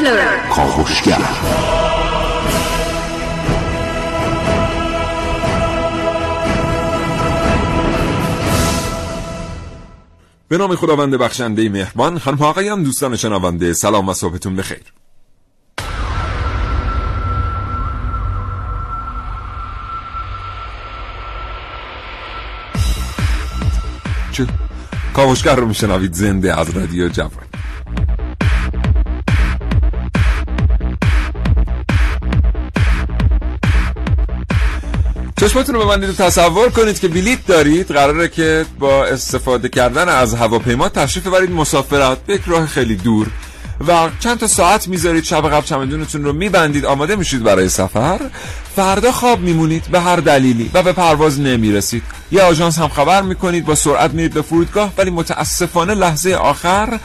[0.00, 1.18] کراکلر کاوشگر
[10.48, 14.82] به نام خداوند بخشنده مهربان خانم ها آقایان دوستان شنونده سلام و صبحتون بخیر.
[24.32, 24.46] چه؟
[25.14, 27.49] کاوشگر رو میشنوید زنده از رادیو جوان.
[35.40, 37.88] چشمتون رو ببندید و تصور کنید که بلیت دارید.
[37.92, 41.50] قراره که با استفاده کردن از هواپیما تشریف ببرید.
[41.50, 43.26] مسافرت به یک راه خیلی دور.
[43.88, 48.20] و چند تا ساعت می‌ذارید شب قبل چمدونتون رو میبندید آماده میشید برای سفر.
[48.76, 52.02] فردا خواب میمونید به هر دلیلی و به پرواز نمی‌رسید.
[52.32, 56.98] یه آژانس هم خبر می‌کنید با سرعت میرید به فرودگاه ولی متاسفانه لحظه آخر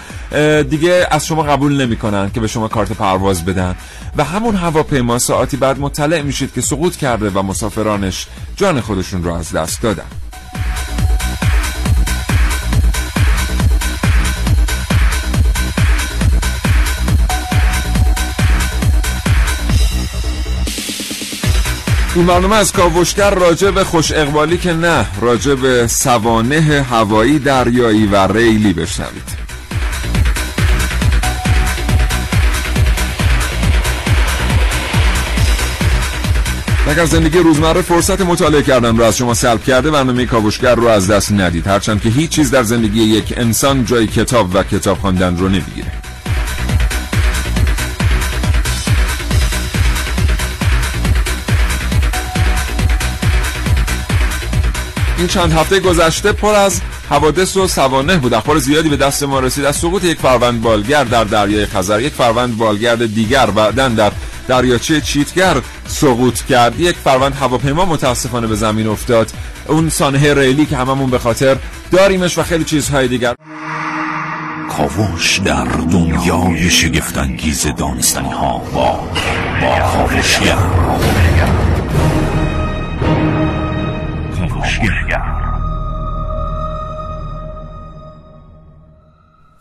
[0.70, 3.76] دیگه از شما قبول نمی‌کنن که به شما کارت پرواز بدن.
[4.18, 9.34] و همون هواپیما ساعتی بعد مطلع میشید که سقوط کرده و مسافرانش جان خودشون رو
[9.34, 10.06] از دست دادن.
[22.16, 28.06] این برنامه از کاوشگر راجع به خوش اقبالی که نه راجع به سوانه هوایی دریایی
[28.06, 29.46] و ریلی بشنوید.
[36.88, 41.12] اگر زندگی روزمره فرصت مطالعه کردن رو از شما سلب کرده؟ برنامه کاوشگر رو از
[41.12, 41.68] دست ندید.
[41.68, 46.05] هرچند که هیچ چیز در زندگی یک انسان جای کتاب و کتاب خواندن رو نمی‌گیره.
[55.18, 58.34] این چند هفته گذشته پر از حوادث و سوانه بود.
[58.34, 59.66] اخبار زیادی به دست ما رسید.
[59.66, 64.12] از سقوط یک فروند بالگر در دریای خزر یک فروند بالگرد دیگر بعدا در
[64.48, 65.56] دریاچه چیتگر
[65.88, 66.80] سقوط کرد.
[66.80, 69.32] یک فروند هواپیما متاسفانه به زمین افتاد.
[69.68, 71.58] اون سانحه ریلی که هممون به خاطر
[71.92, 73.36] داریمش و خیلی چیزهای دیگر.
[74.78, 79.00] کاوش در دنیای شگفتانگیز دانستنی ها با
[79.62, 80.58] با کاوشگر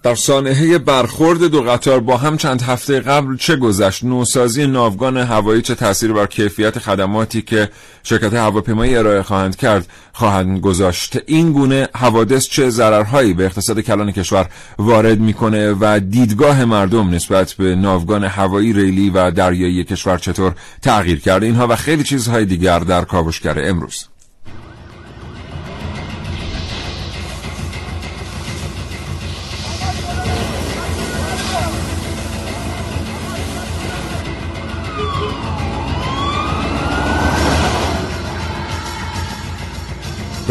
[0.05, 5.63] در سانحه برخورد دو قطار با هم چند هفته قبل چه گذشت؟ نوسازی ناوگان هوایی
[5.63, 7.69] چه تاثیر بر کیفیت خدماتی که
[8.03, 14.13] شرکت هواپیمایی ارائه خواهند کرد خواهند گذاشت؟ این گونه حوادث چه ضررهایی به اقتصاد کلان
[14.13, 14.49] کشور
[14.79, 21.21] وارد می‌کنه و دیدگاه مردم نسبت به ناوگان هوایی ریلی و دریایی کشور چطور تغییر
[21.21, 24.09] کرده؟ اینها و خیلی چیزهای دیگر در کاوشگر امروز.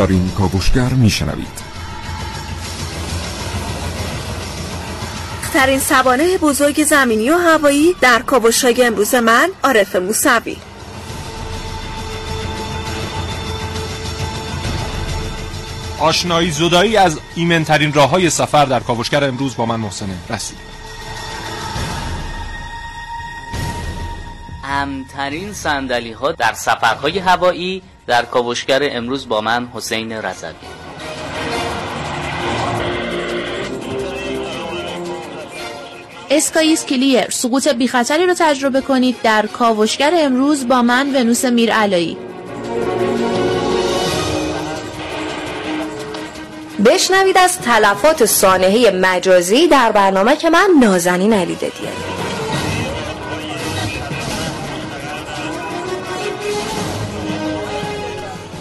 [0.03, 1.73] در این کاوشگر میشنوید.
[5.53, 10.57] ترین سوانه بزرگ زمینی و هوایی در کاوشهای امروز من عارف موسوی.
[15.99, 20.57] آشنایی زدایی از ایمنترین راه های سفر در کاوشگر امروز با من محسن رسول
[24.63, 30.49] امترین صندلی ها در سفرهای هوایی در کاوشگر امروز با من حسین رضوی
[36.29, 42.17] اسکاییس کلیر سقوط بی خطری رو تجربه کنید در کاوشگر امروز با من ونوس میرعلایی.
[46.85, 52.22] بشنوید از تلفات سانحه مجازی در برنامه که من نازنین علی دادیم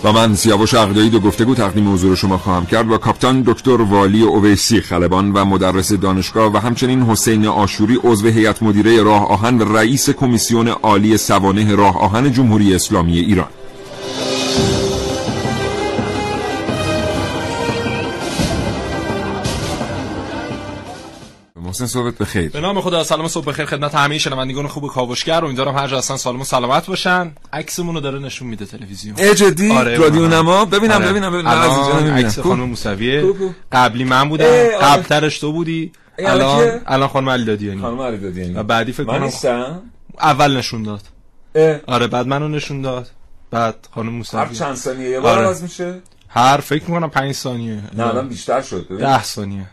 [0.04, 4.22] و من سیاوش عقدایی دو گفتگو تقدیم حضور شما خواهم کرد با کاپتان دکتر والی
[4.22, 9.76] اویسی خلبان و مدرس دانشگاه و همچنین حسین آشوری عضو هیئت مدیره راه آهن و
[9.76, 13.48] رئیس کمیسیون عالی سوانه راه آهن جمهوری اسلامی ایران.
[21.72, 22.50] محسن صحبت بخیر.
[22.50, 25.44] به نام خدا سلام صبح بخیر خدمت همه شنوندگان خوب کاوشگر.
[25.44, 27.32] امیدوارم هر جا هستن سالم و سلامت باشن.
[27.52, 29.18] عکسمون رو داره نشون میده تلویزیون.
[29.18, 30.28] ای جدی؟ آره، رادیو.
[30.28, 31.10] نما؟ ببینم آره.
[31.10, 31.48] ببینم ببینم.
[31.48, 33.50] عکس؟ خانم کو.
[33.72, 34.44] قبلی من بودم.
[34.44, 34.78] آره.
[34.82, 35.92] قبل ترش تو بودی.
[36.18, 37.80] الان الان خانم علی دادیانی.
[37.80, 38.54] خانم علی دادیانی.
[38.54, 39.82] و بعدی فکر کنم
[40.20, 41.02] اول نشون داد.
[41.86, 43.10] آره بعد منو نشون داد.
[43.50, 45.62] بعد خانم هر موسوی چند ثانیه؟ یه بار آره.
[45.62, 47.82] میشه؟ هر فکر می‌کنم 5 ثانیه.
[47.94, 48.86] نه الان بیشتر شد.
[48.98, 49.66] ده ثانیه.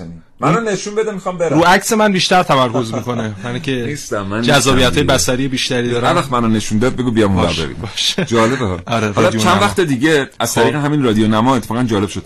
[0.00, 4.22] نیم منو نشون بده می‌خوام برم رو عکس من بیشتر تمرکز می‌کنه من که نیستم،
[4.22, 4.98] من جذابیت.
[4.98, 8.26] بصری بیشتری هر دارم وقت منو نشون داد بگو بیام اونور باشه، بریم.
[8.26, 8.64] جالبه.
[8.96, 9.60] آره، حالا چند نما.
[9.60, 10.84] وقت دیگه از طریق خب.
[10.84, 12.22] همین رادیو نما اتفاقا جالب شد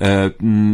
[0.00, 0.30] اه،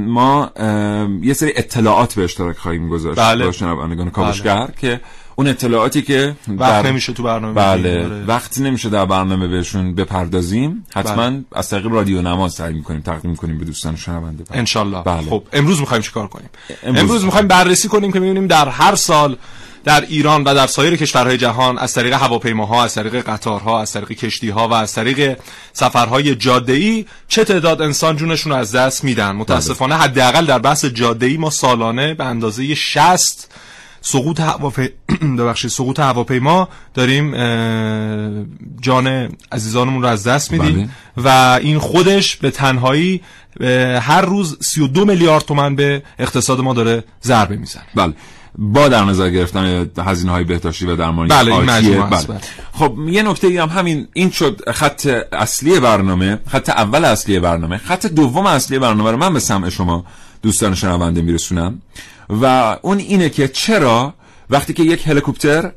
[0.06, 3.44] ما اه، یه سری اطلاعات به اشتراک خواهیم گذاشت بله.
[3.44, 5.00] با شنوندگان کاوشگر که
[5.38, 8.24] اون اطلاعاتی که وقت در- نمیشه تو برنامه بله آره.
[8.24, 10.86] وقتی نمیشه در برنامه بهشون بپردازیم.
[10.94, 14.44] حتما از طریق رادیو نما سعی می‌کنیم تقدیم کنیم به دوستان شنونده.
[14.50, 15.02] انشالله.
[15.02, 15.30] بله.
[15.30, 16.48] خب امروز می‌خوایم چیکار کنیم؟
[16.82, 19.36] امروز- امروز, می‌خوایم بررسی کنیم که ببینیم در هر سال
[19.84, 24.08] در ایران و در سایر کشورهای جهان از طریق هواپیماها از طریق قطارها از طریق
[24.12, 25.38] کشتیها و از طریق
[25.72, 31.36] سفرهای جاده‌ای چه تعداد انسان جونشون رو از دست میدن؟ متاسفانه حداقل در بحث جاده‌ای
[31.36, 33.48] ما سالانه به اندازه 60
[34.06, 34.88] سقوط هواپی...
[35.38, 37.34] ببخشید سقوط هواپیما داریم
[38.80, 40.90] جان عزیزانمون رو از دست میدیم.
[41.16, 41.28] و
[41.62, 43.20] این خودش به تنهایی
[44.00, 47.84] هر روز 32 میلیارد تومن به اقتصاد ما داره ضربه می‌زنه.
[47.94, 48.12] بله.
[48.58, 52.26] با در نظر گرفتن هزینه های بهداشتی و درمانی بله، این بله.
[52.26, 52.40] بله.
[52.72, 57.76] خب یه نکته هم همین این شد خط اصلی برنامه خط اول اصلی برنامه.
[57.76, 60.04] خط دوم اصلی برنامه رو من به سمع شما
[60.42, 61.80] دوستان شنونده میرسونم.
[62.30, 64.14] و اون اینه که چرا
[64.50, 65.72] وقتی که یک هلیکوپتر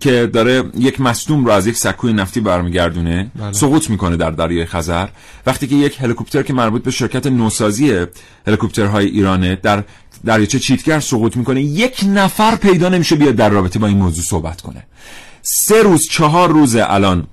[0.00, 5.08] که داره یک مصدوم رو از یک سکوی نفتی برمیگردونه سقوط می‌کنه در دریای خزر
[5.46, 8.06] وقتی که یک هلیکوپتر که مربوط به شرکت نوسازی
[8.46, 9.84] هلیکوپترهای ایرانه در
[10.24, 14.60] دریاچه چیتگر سقوط می‌کنه یک نفر پیدا نمیشه بیاد در رابطه با این موضوع صحبت
[14.60, 14.86] کنه.
[15.42, 17.26] سه روز چهار روز الان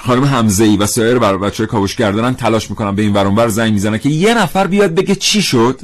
[0.00, 3.72] خانم حمزه ای و سایر بر بچه کاوشگر دارن تلاش می‌کنن به این ورانور زنگ
[3.72, 5.80] می‌زنن که یه نفر بیاد بگه چی شد.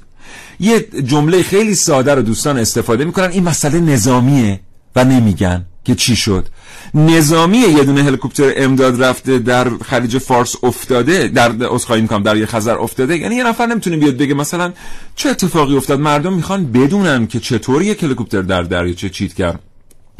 [0.60, 3.30] یه جمله خیلی ساده رو دوستان استفاده می‌کنن.
[3.30, 4.60] این مسئله نظامیه
[4.96, 6.48] و نمیگن که چی شد.
[6.94, 12.46] نظامی یه دونه هلیکوپتر امداد رفته در خلیج فارس افتاده در اسخای می‌کنم در یه
[12.46, 13.18] خزر افتاده.
[13.18, 14.72] یعنی یه نفر نمی‌تونه بیاد بگه مثلا
[15.14, 19.58] چه اتفاقی افتاد؟ مردم می‌خوان بدونن که چطور یک هلیکوپتر در دریاچه چیتگر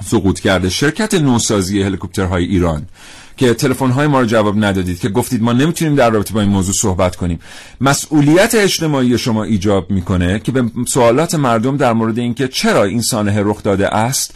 [0.07, 0.69] سقوط کرده.
[0.69, 2.87] شرکت نوسازی هلیکوپترهای ایران.
[3.38, 6.50] که تلفن های ما رو جواب ندادید که گفتید ما نمی‌تونیم در رابطه با این
[6.50, 7.38] موضوع صحبت کنیم.
[7.81, 13.43] مسئولیت اجتماعی شما ایجاب می‌کنه که به سوالات مردم در مورد اینکه چرا این سانحه
[13.44, 14.35] رخ داده است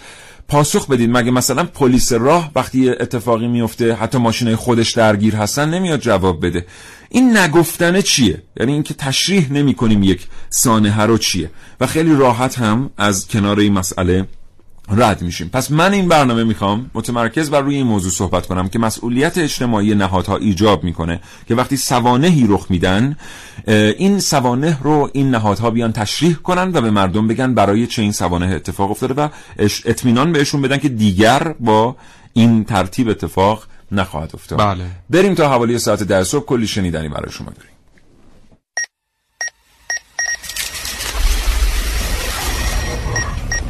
[0.49, 1.11] پاسخ بدید.
[1.11, 6.67] مگه مثلا پلیس راه وقتی اتفاقی میفته حتی ماشینای خودش درگیر هستن نمیاد جواب بده؟
[7.11, 11.51] این نگفتنه چیه؟ یعنی اینکه تشریح نمی کنیم یک سانحه رو چیه؟
[11.81, 14.27] و خیلی راحت هم از کنار این مسئله
[14.91, 15.49] رد میشیم.
[15.49, 19.95] پس من این برنامه می‌خوام متمرکز بر روی این موضوع صحبت کنم که مسئولیت اجتماعی
[19.95, 23.17] نهادها ایجاب می‌کنه که وقتی سوانهی رخ میدن
[23.67, 28.13] این سوانه رو این نهادها بیان تشریح کنن و به مردم بگن برای چه این
[28.13, 31.97] سوانه اتفاق افتاده و اطمینان بهشون بدن که دیگر با
[32.33, 34.59] این ترتیب اتفاق نخواهد افتاد.
[34.59, 34.85] بله.
[35.11, 36.45] بریم تا حوالی ساعت ده صبح.
[36.45, 37.72] کلی شنیدنی برای شما داریم.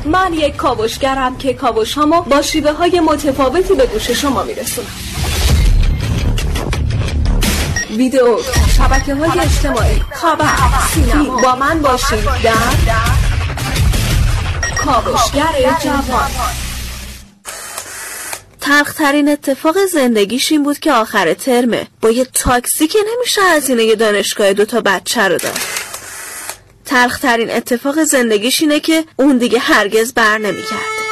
[0.05, 4.89] من یک کاوشگرم که کاوش هامو با شیوه های متفاوتی به گوش شما میرسونم.
[7.97, 8.39] ویدیو
[8.77, 10.49] شبکه های اجتماعی خبر
[10.95, 11.37] سینما.
[11.43, 12.53] با من باشید در
[14.85, 16.31] کاوشگر جوان.
[18.61, 21.87] تلخترین اتفاق زندگیش این بود که آخر ترمه.
[22.01, 25.82] با یه تاکسی که نمیشه هزینه دانشگاه دوتا بچه رو داد.
[26.93, 31.03] تلخترین اتفاق زندگیش اینه که اون دیگه هرگز بر نمیگرده.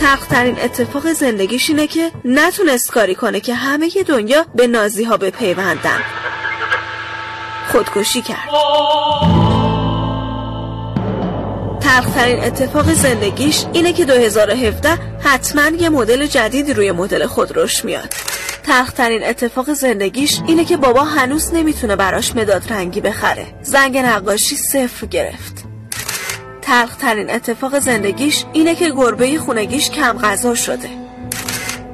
[0.00, 6.00] تلخترین اتفاق زندگیش اینه که نتونست کاری کنه که همه دنیا به نازی ها بپیوندن.
[7.72, 9.53] خودکشی کرد.
[11.94, 18.14] تلخترین اتفاق زندگیش اینه که 2017 حتما یه مدل جدیدی روی مدل خودروش میاد.
[18.62, 23.46] تلخترین اتفاق زندگیش اینه که بابا هنوز نمی‌تونه براش مداد رنگی بخره.
[23.62, 25.64] زنگ نقاشی صفر گرفت.
[26.62, 30.88] تلخترین اتفاق زندگیش اینه که گربه خونگیش کم غذا شده.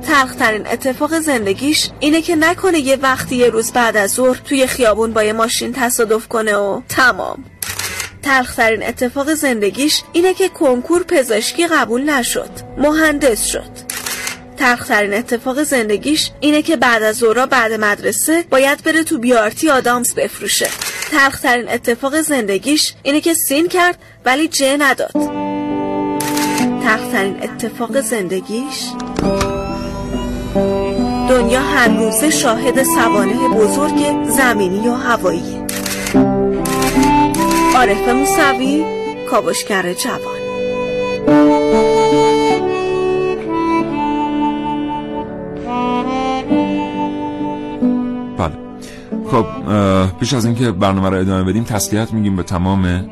[0.07, 5.13] تلخترین اتفاق زندگیش اینه که نکنه یه وقتی یه روز بعد از ظهر توی خیابون
[5.13, 7.45] با یه ماشین تصادف کنه و تمام.
[8.23, 12.51] تلخترین اتفاق زندگیش اینه که کنکور پزشکی قبول نشد.
[12.79, 13.71] مهندس شد.
[14.57, 20.15] تلخترین اتفاق زندگیش اینه که بعد از ظهرا بعد مدرسه باید بره تو بیارتی آدامس
[20.15, 20.69] بفروشه.
[21.11, 25.13] تلخترین اتفاق زندگیش اینه که سین کرد ولی جه نداد.
[26.83, 28.91] تلخترین اتفاق زندگیش
[31.29, 35.70] دنیا هر روزه شاهد سوانه بزرگ زمینی و هوایی.
[37.81, 38.85] عارف موسوی
[39.31, 40.41] کاوشگر جوان.
[49.31, 53.11] خب اه، پیش از اینکه برنامه رو ادامه بدیم تسلیت میگیم به تمام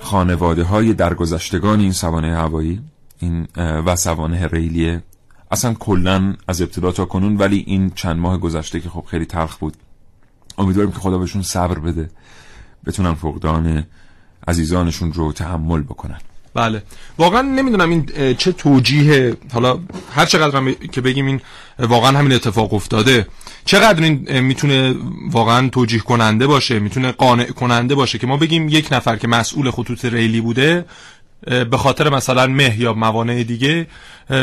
[0.00, 2.80] خانواده های درگذشتگان این سوانه هوایی
[3.18, 4.98] این و سوانه ریلی.
[5.50, 9.56] اصلا کلا از ابتدا تا کنون ولی این چند ماه گذشته که خب خیلی تلخ
[9.56, 9.76] بود.
[10.58, 12.10] امیدواریم که خدا بهشون صبر بده.
[12.86, 13.84] بتونن فقدان
[14.48, 16.18] عزیزانشون رو تحمل بکنن
[16.54, 16.82] بله.
[17.18, 19.78] واقعا نمی‌دونم این چه توجیه حالا
[20.14, 21.40] هر چقدر هم که بگیم این
[21.78, 23.26] واقعا همین اتفاق افتاده
[23.64, 24.94] چقدر این می‌تونه
[25.30, 29.70] واقعا توجیه کننده باشه می‌تونه قانع کننده باشه که ما بگیم یک نفر که مسئول
[29.70, 30.84] خطوط ریلی بوده
[31.70, 33.86] به خاطر مثلا مه یا موانع دیگه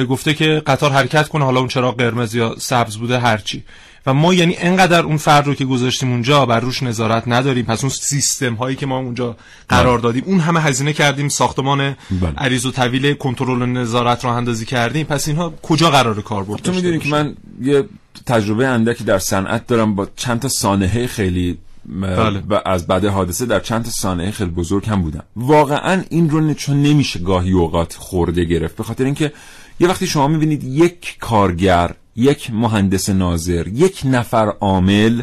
[0.09, 3.63] گفته که قطار حرکت کنه حالا اون چراغ قرمز یا سبز بوده هرچی.
[4.05, 7.83] و ما یعنی انقدر اون فرد رو که گذاشتیم اونجا بر روش نظارت نداریم پس
[7.83, 9.37] اون سیستم هایی که ما اونجا
[9.69, 12.33] قرار دادیم اون همه هزینه کردیم ساختمان بله.
[12.37, 16.61] عریض و طویل کنترل و نظارت راه اندازی کردیم پس اینها کجا قرار کار برد
[16.61, 17.85] تو می‌دونی که من یه
[18.25, 22.43] تجربه اندکی در صنعت دارم با چند تا سانحه خیلی بله.
[22.65, 26.81] از بعد حادثه در چند تا سانحه خیلی بزرگ هم بودم واقعا این رو چون
[26.81, 29.33] نمیشه گاهی اوقات خورده گرفت به خاطر اینکه
[29.79, 35.21] یه وقتی شما می‌بینید یک کارگر یک مهندس ناظر یک نفر عامل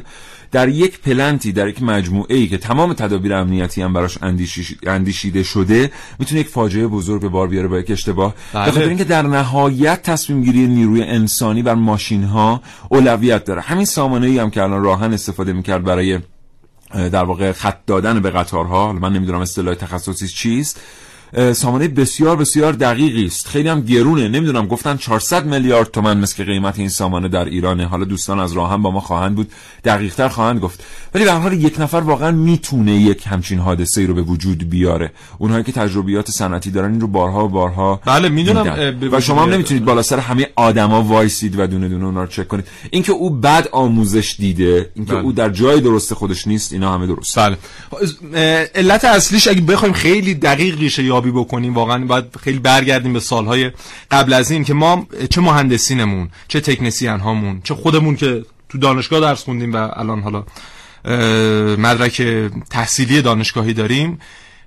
[0.53, 5.43] در یک پلنتی در یک مجموعه ای که تمام تدابیر امنیتی هم براش اندیشی- اندیشیده
[5.43, 8.65] شده می‌تونه یک فاجعه بزرگ به بار بیاره با یک اشتباه بله.
[8.65, 13.85] به خاطر اینکه در نهایت تصمیم گیری نیروی انسانی بر ماشین ها اولویت داره همین
[13.85, 16.19] سامانه ای هم که الان راهن استفاده می‌کرد برای
[16.95, 20.81] در واقع خط دادن به قطارها من نمی‌دونم اصطلاح تخصصی چیست
[21.53, 23.49] سامانه بسیار بسیار دقیقی است.
[23.49, 24.29] خیلی هم گرونه.
[24.29, 27.87] نمی‌دونم گفتن 400 میلیارد تومن مثل که قیمت این سامانه در ایرانه.
[27.87, 29.51] حالا دوستان از راهن با ما خواهند بود.
[29.85, 30.85] دقیقتر خواهند گفت.
[31.15, 35.13] ولی به حال یک نفر واقعا می‌تونه یک همچین حادثه ای رو به وجود بیاره.
[35.39, 39.51] اونهایی که تجربیات صنعتی دارن این رو بارها و بارها بله، می‌دونم، و شما هم.
[39.51, 42.65] نمی‌تونید بالا سر همه آدما وایسید و دونه دونه اونا رو چک کنید.
[42.91, 45.23] اینکه او بد آموزش دیده اینکه بله.
[45.23, 47.39] او در جای درست خودش نیست اینا همه درست.
[47.39, 47.57] بله.
[48.75, 53.71] علت اصلیش اگه بخوایم خیلی دقیق ریشه یابی بکنیم واقعا باید خیلی برگردیم به سالهای
[54.11, 59.21] قبل از این که ما چه مهندسینمون چه تکنسین هامون چه خودمون که تو دانشگاه
[59.21, 60.45] درس خوندیم و الان حالا
[61.77, 62.23] مدرک
[62.71, 64.19] تحصیلی دانشگاهی داریم.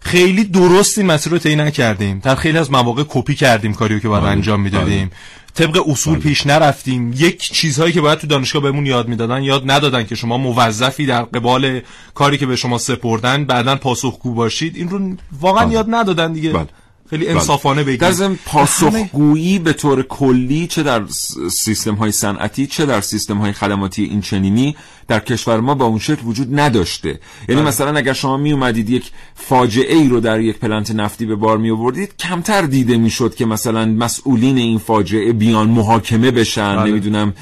[0.01, 2.19] خیلی درست این مسیر رو طی نکردیم.
[2.19, 5.11] در خیلی از مواقع کپی کردیم کاریو که باید بله، انجام می‌دادیم.
[5.55, 10.03] طبق اصول پیش نرفتیم یک چیزهایی که باید تو دانشگاه بهمون یاد می‌دادن یاد ندادن
[10.03, 11.81] که شما موظفی در قبال
[12.13, 15.73] کاری که به شما سپردن بعدا پاسخگو باشید این رو واقعا بله.
[15.73, 16.67] یاد ندادن دیگه بله.
[17.11, 17.99] خیلی انصافانه بگیم.
[17.99, 21.03] در ضمن پاسخگویی به طور کلی چه در
[21.49, 24.75] سیستم های صنعتی چه در سیستم های خدماتی این چنینی
[25.07, 27.19] در کشور ما با اون شکل وجود نداشته.
[27.49, 31.35] یعنی مثلا اگر شما می اومدید یک فاجعه ای رو در یک پلنت نفتی به
[31.35, 36.89] بار می آوردید کمتر دیده می‌شد که مثلا مسئولین این فاجعه بیان محاکمه بشن بله.
[36.89, 37.33] نمی‌دونم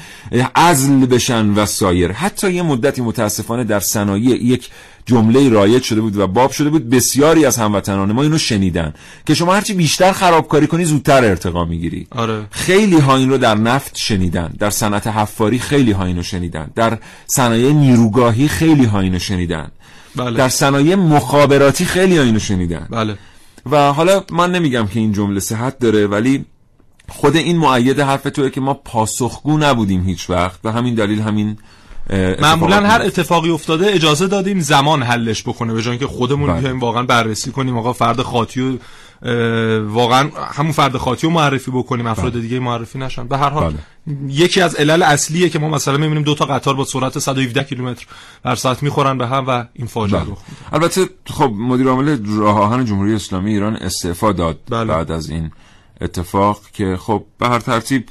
[0.54, 2.12] عزل بشن و سایر.
[2.12, 4.70] حتی یه مدتی متاسفانه در صنایع یک
[5.06, 6.90] جمله رایج شده بود و باب شده بود.
[6.90, 8.94] بسیاری از هموطنان ما اینو شنیدن
[9.26, 12.06] که شما هرچی بیشتر خرابکاری کنی زودتر ارتقا می‌گیری.
[12.10, 12.46] آره.
[12.50, 14.52] خیلی ها این رو در نفت شنیدن.
[14.58, 16.70] در صنعت حفاری خیلی ها اینو شنیدن.
[16.74, 19.70] در صنایع نیروگاهی خیلی ها اینو شنیدن.
[20.16, 20.36] بله.
[20.36, 22.86] در صنایع مخابراتی خیلی ها اینو شنیدن.
[22.90, 23.18] بله.
[23.70, 26.44] و حالا من نمیگم که این جمله صحت داره ولی
[27.08, 31.58] خود این معید حرف توه که ما پاسخگو نبودیم هیچ وقت و همین دلیل همین
[32.42, 36.60] معمولا هر اتفاقی افتاده اجازه دادیم زمان حلش بکنه به جای اینکه خودمون بله.
[36.60, 38.78] بیایم واقعا بررسی کنیم آقا فرد خاطی و
[39.88, 43.74] واقعا همون فرد خاطی رو معرفی بکنیم افراد دیگه معرفی نشن به هر حال
[44.28, 48.06] یکی از علل اصلیه که ما مثلا می‌بینیم دو تا قطار با سرعت 117 کیلومتر
[48.44, 50.36] در ساعت می‌خورن به هم و این فاجعه بله.
[50.72, 54.84] البته خب مدیر عامل راه آهن جمهوری اسلامی ایران استعفا داد بله.
[54.84, 55.50] بعد از این
[56.00, 58.08] اتفاق که خب به هر ترتیب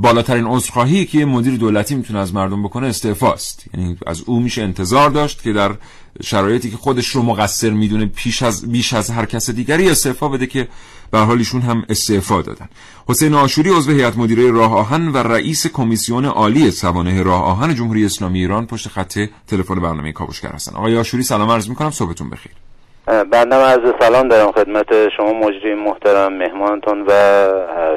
[0.00, 3.64] بالاترین عذرخواهی که مدیر دولتی می‌تونه از مردم بکنه استعفاست.
[3.74, 5.74] یعنی از او میشه انتظار داشت که در
[6.22, 10.46] شرایطی که خودش رو مقصر می‌دونه پیش از بیش از هر کس دیگری استعفا بده
[10.46, 10.68] که
[11.10, 12.68] به حال ایشون هم استعفا دادن.
[13.08, 18.04] حسین آشوری عضو هیئت مدیره راه آهن و رئیس کمیسیون عالی سوانح راه آهن جمهوری
[18.04, 20.76] اسلامی ایران پشت خط تلفن برنامه کاوشگر هستن.
[20.76, 21.90] آقای آشوری سلام عرض می‌کنم.
[21.90, 22.52] صبحتون بخیر.
[23.32, 24.86] بنده عرض سلام دارم خدمت
[25.16, 27.10] شما مجری محترم مهمانتون و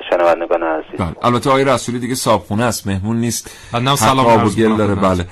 [0.10, 1.00] شنوندگان عزیز.
[1.00, 1.16] بله.
[1.22, 3.52] البته آقای رسولی دیگه صابخونه است مهمون نیست.
[3.74, 4.96] حق سلام آب و عرض گل داره.
[4.96, 5.26] بله.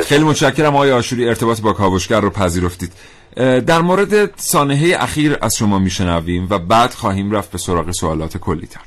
[0.00, 2.92] خیلی متشکرم آقای آشوری ارتباط با کاوشگر رو پذیرفتید.
[3.66, 8.66] در مورد سانحه اخیر از شما میشنویم و بعد خواهیم رفت به سراغ سوالات کلی
[8.66, 8.80] تر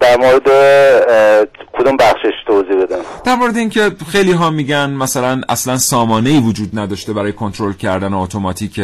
[0.00, 0.48] در مورد
[1.78, 6.78] کدوم بخشش توضیح بدم؟ در مورد اینکه خیلی ها میگن مثلا اصلا سامانه ای وجود
[6.78, 8.80] نداشته برای کنترل کردن اتوماتیک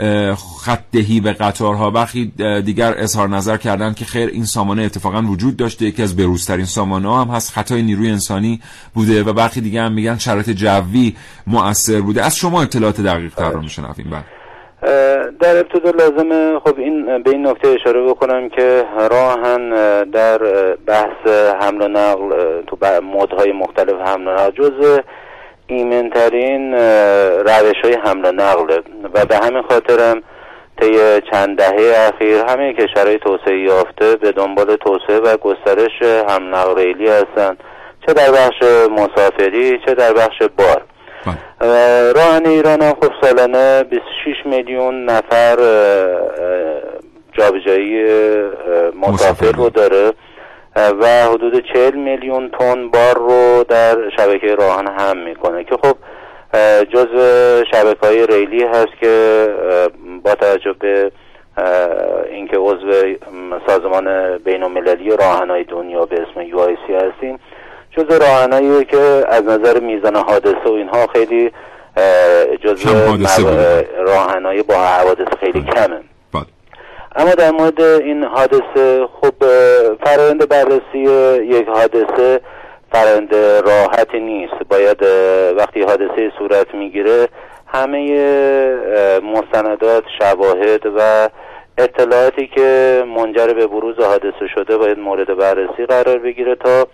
[0.00, 1.90] اه، خطدهی به قطارها.
[1.90, 2.32] برخی
[2.64, 5.84] دیگر اظهار نظر کردن که خیر این سامانه اتفاقا وجود داشته.
[5.84, 8.60] یکی از بروزترین سامانه ها هم هست خطای نیروی انسانی
[8.94, 11.16] بوده و برخی دیگر هم میگن شرایط جوی
[11.46, 12.24] مؤثر بوده.
[12.24, 14.10] از شما اطلاعات دقیق تر رو میشنویم.
[14.10, 14.24] بعد
[15.40, 19.70] در ابتدا لازم خب این به این نکته اشاره بکنم که راهن
[20.04, 20.38] در
[20.86, 21.26] بحث
[21.60, 24.50] حمل و نقل تو مدهای مختلف حمل و نقل.
[24.50, 25.00] جز
[25.66, 26.74] ایمنترین
[27.44, 28.80] روش های حمل و نقل.
[29.14, 30.22] و به همین خاطرم
[30.80, 36.76] طی چند دهه اخیر همه کشورهای توسعه یافته به دنبال توسعه و گسترش حمل نقل
[36.76, 37.56] ریلی هستند
[38.06, 40.82] چه در بخش مسافری چه در بخش بار.
[42.14, 45.56] راهن ایران هم خب سالانه 26 میلیون نفر
[47.32, 48.04] جابجایی
[48.94, 50.12] مسافر رو داره.
[50.76, 55.96] و حدود 40 میلیون تن بار رو در شبکه راهن هم می‌کنه که خب
[56.84, 57.08] جز
[57.70, 59.48] شبکه های ریلی هست که
[60.22, 61.12] با توجه به
[62.30, 63.16] اینکه عضو
[63.66, 65.10] سازمان بین المللی
[65.50, 66.40] های دنیا به اسم
[66.86, 67.38] سی هستیم
[67.96, 71.50] جز راهنایی که از نظر میزان حادثه و اینها خیلی
[72.64, 72.86] جز
[74.06, 76.00] راهنایی با حوادث خیلی کمه.
[77.16, 79.34] اما در مورد این حادثه خب
[80.04, 80.98] فرایند بررسی
[81.42, 82.40] یک حادثه
[82.92, 83.34] فرایند
[83.66, 84.54] راحتی نیست.
[84.68, 85.02] باید
[85.56, 87.28] وقتی حادثه صورت می‌گیره
[87.66, 87.98] همه
[89.22, 91.28] مستندات شواهد و
[91.78, 96.86] اطلاعاتی که منجر به بروز حادثه شده باید مورد بررسی قرار بگیره تا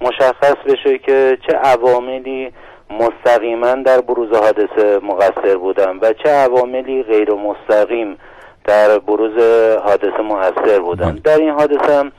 [0.00, 2.52] مشخص بشه که چه عواملی
[2.90, 8.18] مستقیما در بروز حادثه مقصر بودن و چه عواملی غیر مستقیم
[8.64, 9.38] در بروز
[9.84, 11.20] حادثه موثر بودن بله.
[11.20, 12.12] در این حادثه هم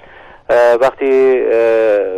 [0.81, 1.43] وقتی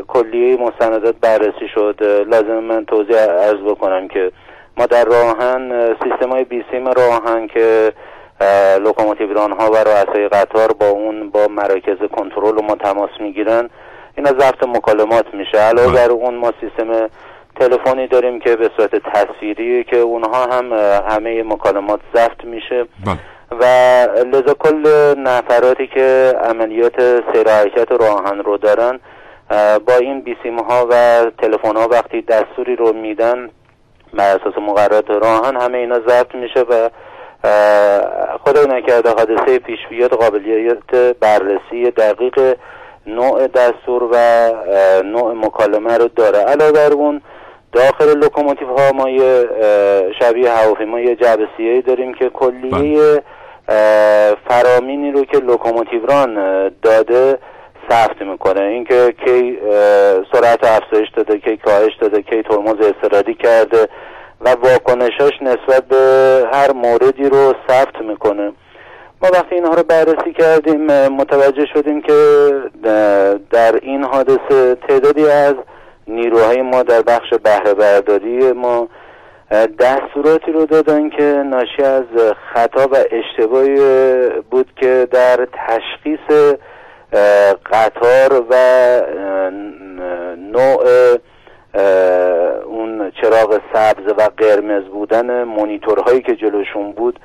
[0.07, 4.31] کلیه مستندات بررسی شد لازم من توضیح عرض بکنم که
[4.77, 7.93] ما در راه‌آهن سیستم های بیسیم راه‌آهن که
[8.79, 13.69] لوکوموتیو ها و رؤسای قطار با اون با مراکز کنترل ما تماس می‌گیرن
[14.17, 15.57] این از ضبط مکالمات میشه.
[15.57, 17.09] علاوه بر اون ما سیستم
[17.59, 20.73] تلفنی داریم که به صورت تصویری که اونها هم
[21.09, 22.85] همه مکالمات ضبط میشه.
[23.05, 23.19] بله.
[23.51, 23.63] و
[24.35, 27.01] لذا کل نفراتی که عملیات
[27.33, 28.99] سیر حرکت راهن رو دارن
[29.87, 33.49] با این بیسیم ها و تلفن ها وقتی دستوری رو میدن
[34.13, 36.89] بر اساس مقررات راهن همه اینا ضبط میشه و
[38.45, 42.55] خدای نکرده حادثه پیش بیاد قابلیت بررسی دقیق
[43.15, 44.15] نوع دستور و
[45.03, 46.37] نوع مکالمه رو داره.
[46.37, 47.21] علاوه بر اون
[47.73, 49.49] داخل لوکوموتیو ها ما یه
[50.19, 53.23] شبیه هواپیما یه جعبه داریم که کلیه
[53.67, 54.35] بله.
[54.49, 56.35] فرامینی رو که لوکوموتیوران
[56.81, 57.37] داده
[57.89, 58.61] ثبت می‌کنه.
[58.61, 59.59] اینکه کی
[60.33, 63.87] سرعت افزایش داده کی کاهش داده کی ترمز اضطراری کرده
[64.41, 68.51] و واکنشاش نسبت به هر موردی رو ثبت می‌کنه.
[69.21, 72.13] ما وقتی اینها رو بررسی کردیم متوجه شدیم که
[73.51, 75.55] در این حادثه تعدادی از
[76.07, 78.87] نیروهای ما در بخش بهره برداری ما
[79.79, 82.03] دستوراتی رو دادن که ناشی از
[82.53, 83.75] خطا و اشتباهی
[84.51, 86.55] بود که در تشخیص
[87.71, 88.55] قطار و
[90.37, 90.85] نوع
[92.65, 97.19] اون چراغ سبز و قرمز بودن مونیتورهایی که جلوشون بود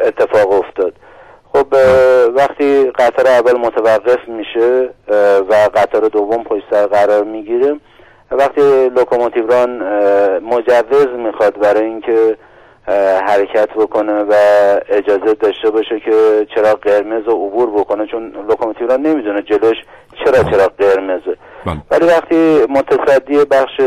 [0.00, 0.92] اتفاق افتاد.
[1.62, 1.74] خب
[2.34, 4.90] وقتی قطار اول متوقف میشه
[5.48, 7.76] و قطار دوم پشت سر قرار می‌گیره
[8.30, 9.82] وقتی لوکوموتیوران
[10.38, 12.36] مجوز می‌خواد برای اینکه
[13.26, 14.34] حرکت بکنه و
[14.88, 19.76] اجازه داشته باشه که چرا قرمز رو عبور بکنه چون لوکوموتیوران نمی‌دونه جلوش
[20.24, 21.76] چرا چرا قرمزه بله.
[21.90, 23.80] ولی وقتی متصدی بخش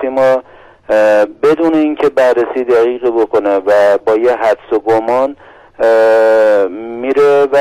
[0.00, 0.42] سی ما
[1.42, 5.36] بدون اینکه بررسی دقیق بکنه و با یه حدس و گمان
[6.70, 7.56] میره و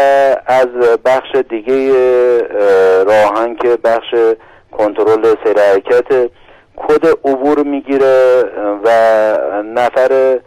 [0.48, 0.68] از
[1.06, 1.92] بخش دیگه
[3.04, 4.16] راهن که بخش
[4.72, 6.30] کنترل سیر حرکت
[6.78, 8.44] کد عبور می‌گیره
[8.84, 8.90] و
[9.64, 10.40] نفر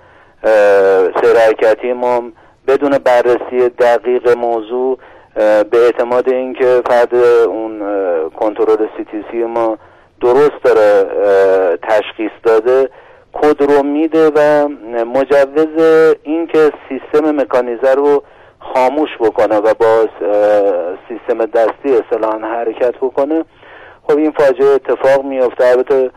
[1.20, 2.22] سیر حرکتی ما
[2.68, 4.98] بدون بررسی دقیق موضوع
[5.35, 7.80] به اعتماد اینکه فرد اون
[8.30, 8.87] کنترل
[9.33, 9.78] سی ما
[10.20, 11.09] درست داره
[11.83, 12.88] تشخیص داده
[13.33, 14.69] کد رو میده و
[15.05, 15.85] مجوز
[16.23, 18.23] اینکه سیستم مکانیزه رو
[18.59, 20.09] خاموش بکنه و با
[21.09, 23.45] سیستم دستی اصلا حرکت بکنه.
[24.03, 26.11] خب این فاجعه اتفاق میفته البته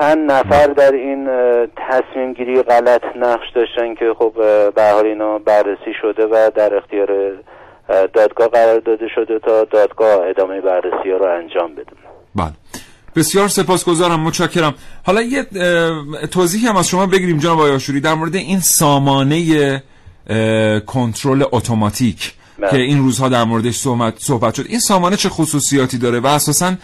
[0.00, 1.28] چند نفر در این
[1.76, 4.32] تصمیم گیری غلط نقش داشتن که خب
[4.74, 7.32] به حال اینا بررسی شده و در اختیار
[8.12, 11.92] دادگاه قرار داده شده تا دادگاه ادامه بررسی رو انجام بده.
[12.34, 12.69] بله.
[13.16, 14.74] بسیار سپاسگزارم متشکرم.
[15.02, 15.46] حالا یه
[16.30, 19.82] توضیحی هم از شما بگیریم جناب آقای آشوری در مورد این سامانه
[20.86, 22.70] کنترل اتوماتیک بله.
[22.70, 24.66] که این روزها در موردش صحبت, صحبت شد.
[24.68, 26.76] این سامانه چه خصوصیاتی داره و اساسا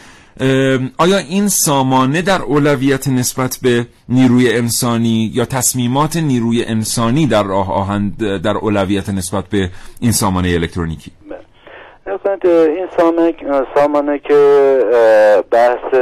[0.99, 7.73] آیا این سامانه در اولویت نسبت به نیروی انسانی یا تصمیمات نیروی انسانی در راه
[7.73, 11.11] آهن در اولویت نسبت به این سامانه الکترونیکی؟
[12.07, 13.35] این سامانه,
[13.75, 14.35] سامانه که
[15.51, 15.95] بحث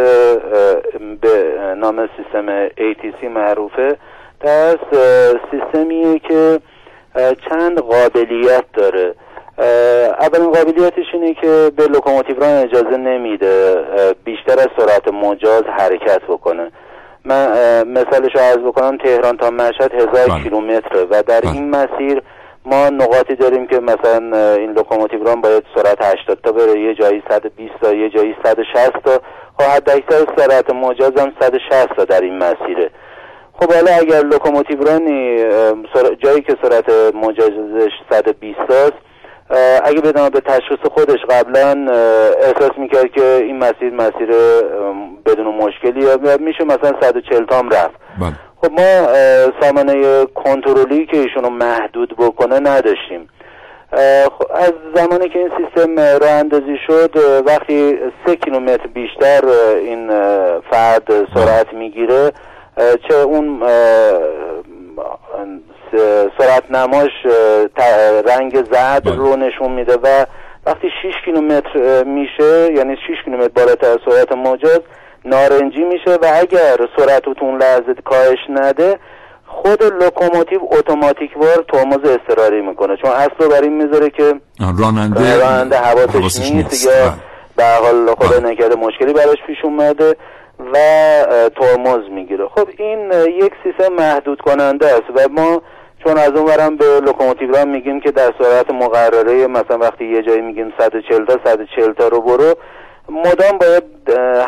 [1.21, 3.97] به نام سیستم ATC معروفه
[4.41, 4.79] در
[5.51, 6.61] سیستمیه که
[7.51, 9.15] چند قابلیت داره
[10.21, 13.85] اولین قابلیتش اینه که به لوکوموتیوران اجازه نمیده
[14.25, 16.71] بیشتر از سرعت مجاز حرکت بکنه
[17.25, 17.49] من
[17.89, 20.43] مثالش رو عرض بکنم تهران تا مشهد هزار بله.
[20.43, 21.53] کیلومتره و در بله.
[21.53, 22.23] این مسیر
[22.65, 27.73] ما نقاطی داریم که مثلا این لوکوموتیوران باید سرعت 80 تا بره یه جایی 120
[27.83, 29.21] تا یه جایی 160 تا.
[29.59, 32.91] خب حد اکثر سرعت مجاز هم 160 تا در این مسیره.
[33.53, 34.23] خب حالا اگر
[35.95, 38.93] سر- جایی که سرعت مجازش 120 است
[39.85, 41.93] اگه بدون به تشخیص خودش قبلا
[42.43, 44.29] احساس می‌کرد که این مسیر مسیر
[45.27, 46.07] بدون مشکلی
[46.41, 47.95] میشه مثلا 140 تام رفت.
[48.21, 48.33] بله.
[48.65, 49.09] خب ما
[49.61, 53.29] سامانه کنترلی که ایشونو محدود بکنه نداشتیم
[54.39, 59.41] خب از زمانی که این سیستم اه، راه اندازی شد وقتی سه کیلومتر بیشتر
[59.77, 60.09] این
[60.71, 62.33] فرد سرعت می‌گیره
[63.09, 63.63] چه اون
[66.39, 67.13] سرعت نماش
[68.27, 69.17] رنگ زرد بله.
[69.17, 70.27] رو نشون میده و
[70.67, 74.81] وقتی 6 کیلومتر میشه یعنی 6 کیلومتر بالاتر از سرعت مجاز
[75.25, 78.99] نارنجی میشه و اگر سرعت تو اون لحظه کاهش نده
[79.47, 82.97] خود لوکوموتیو اتوماتیک وار ترمز اضطراری می‌کنه.
[82.97, 84.35] چون اصل رو بر این می‌ذاره که
[84.79, 87.15] راننده راننده حواسش, نیست, یا
[87.57, 88.51] به هر حال خدا بله.
[88.51, 90.17] نکرده مشکلی براش پیش اومده
[90.73, 90.77] و
[91.61, 92.49] ترمز می‌گیره.
[92.49, 95.63] خب این یک سیستم محدود کننده است و ما
[96.05, 100.23] چون از اون ور هم به لوکوموتیو میگیم که در سرعت مقرره مثلا وقتی یه
[100.23, 102.55] جایی میگیم 140 تا 140 تا رو برو
[103.09, 103.85] مدام باید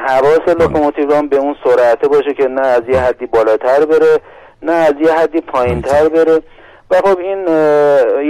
[0.08, 4.20] حواس لوکوموتیو به اون سرعته باشه که نه از یه حدی بالاتر بره
[4.62, 6.42] نه از یه حدی پایینتر بره.
[6.90, 7.38] و خب این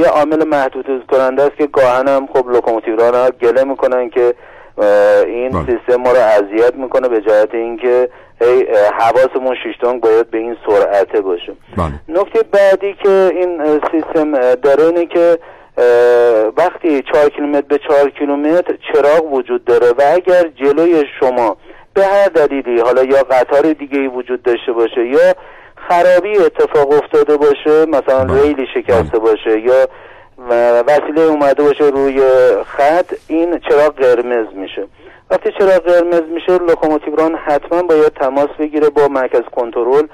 [0.01, 4.35] یه عامل محدود کننده است که گاهاً هم خب لوکوموتیوران ها گله می‌کنن که
[5.27, 5.67] این بله.
[5.67, 8.09] سیستم ما رو اذیت می‌کنه به جهت اینکه
[8.41, 8.67] هی
[8.99, 11.53] حواسمون شیش‌دنگ باید به این سرعته باشه.
[11.77, 12.21] بله.
[12.21, 15.39] نکته بعدی که این سیستم داره اینه که
[16.57, 21.57] وقتی چهار کیلومتر به چهار کیلومتر چراغ وجود داره و اگر جلوی شما
[21.95, 25.35] به هر دلیلی حالا یا قطار دیگه ای وجود داشته باشه یا
[25.89, 28.43] خرابی اتفاق افتاده باشه مثلا بله.
[28.43, 29.89] ریلی شکسته باشه یا
[30.87, 32.23] وسیله اومده باشه روی
[32.65, 34.87] خط این چراغ قرمز میشه
[35.31, 40.07] وقتی چراغ قرمز میشه لوکوموتیوران حتما باید تماس بگیره با مرکز کنترل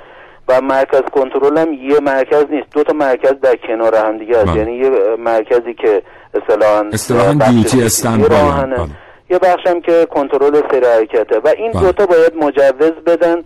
[0.49, 4.47] و مرکز کنترل هم یه مرکز نیست دو تا مرکز در کنار هم دیگه است
[4.47, 4.59] بله.
[4.59, 6.03] یعنی یه مرکزی که
[6.35, 7.89] اصطلاحاً اصطلاحاً دیوتی.
[8.29, 8.77] راهنه.
[8.77, 8.87] بله.
[9.31, 11.83] یه بخش هم که کنترل سیر حرکته و این بله.
[11.83, 13.37] دوتا باید مجوز بدن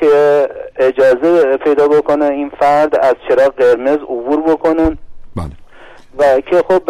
[0.00, 4.98] که اجازه پیدا بکنه این فرد از چراغ قرمز عبور بکنن
[5.36, 5.50] بله
[6.18, 6.82] و که خب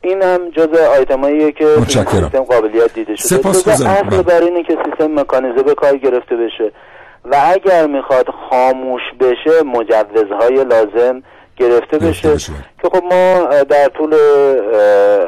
[0.00, 0.68] این هم جز
[0.98, 1.66] آیتماییه که.
[1.86, 3.38] سیستم قابلیت دیده شده.
[3.38, 4.22] جز اصل.
[4.22, 6.72] بر اینه که سیستم مکانیزه به کار گرفته بشه
[7.24, 11.22] و اگر می‌خواد خاموش بشه مجوزهای لازم
[11.56, 12.38] گرفته بشه بله.
[12.82, 14.14] که خب ما در طول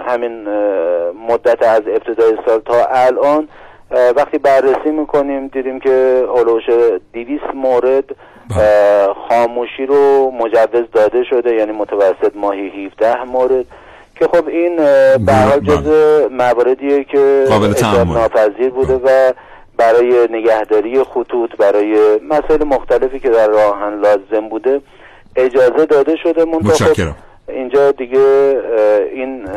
[0.07, 0.49] همین
[1.29, 3.49] مدت از ابتدای سال تا الان
[4.17, 6.63] وقتی بررسی می‌کنیم دیدیم که هلوش
[7.13, 8.05] 200 مورد
[8.51, 13.65] اه، خاموشی رو مجوز داده شده یعنی متوسط ماهی 17 مورد
[14.19, 15.77] که خب این به هر حال بله.
[15.77, 15.89] جز
[16.31, 17.75] مواردیه که قابل.
[18.15, 19.33] ناپذیر بوده و
[19.83, 24.81] برای نگهداری خطوط برای مسائل مختلفی که در راهن لازم بوده
[25.37, 26.41] اجازه داده شده.
[26.41, 27.17] خب متشکرم.
[27.49, 28.57] اینجا دیگه
[29.15, 29.49] این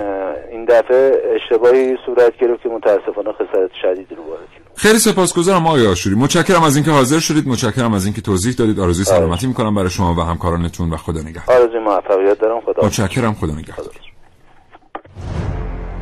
[0.51, 5.87] این دفعه اشتباهی صورت گرفت که متاسفانه خسارت شدیدی رو وارد کرد خیلی سپاسگزارم آقای
[5.87, 6.15] آشوری.
[6.15, 7.47] متشکرم از اینکه حاضر شدید.
[7.47, 8.79] متشکرم از اینکه توضیح دادید.
[8.79, 11.61] آرزوی سلامتی می‌کنم برای شما و همکارانتون و خدا نگهدار.
[11.61, 12.61] آرزوی موفقیت دارم.
[12.61, 13.33] خدا متشکرم.
[13.33, 13.85] خدا نگهدار.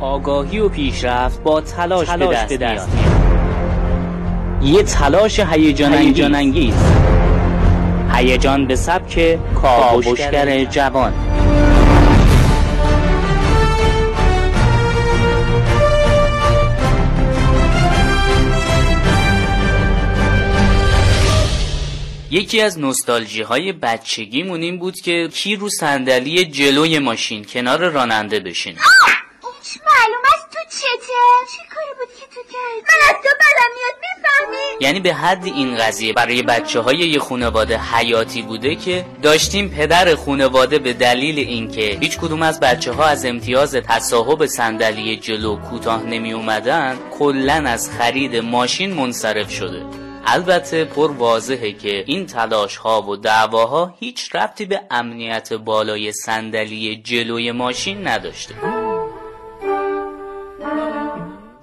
[0.00, 3.43] آگاهی و پیشرفت با تلاش, به دست, میاد.
[4.64, 6.74] یه تلاش هیجان انگیز.
[8.12, 11.12] هیجان به سبک کاوشگر جوان.
[22.30, 28.40] یکی از نوستالژی های بچگیمون این بود که کی رو صندلی جلوی ماشین کنار راننده
[28.40, 28.76] بشین
[29.86, 30.86] معلوم است؟ چته
[31.52, 35.44] چه کاری بود که تو کردی؟ من از تو بدم میاد می‌فهمی یعنی به حد
[35.44, 41.38] این قضیه برای بچه های یه خانواده حیاتی بوده که داشتیم پدر خانواده به دلیل
[41.38, 47.64] اینکه هیچ کدوم از بچه ها از امتیاز تصاحب صندلی جلو کوتاه نمی اومدن کلا
[47.66, 49.82] از خرید ماشین منصرف شده.
[50.26, 56.96] البته پر واضحه که این تلاش ها و دعواها هیچ ربطی به امنیت بالای صندلی
[56.96, 58.83] جلوی ماشین نداشته.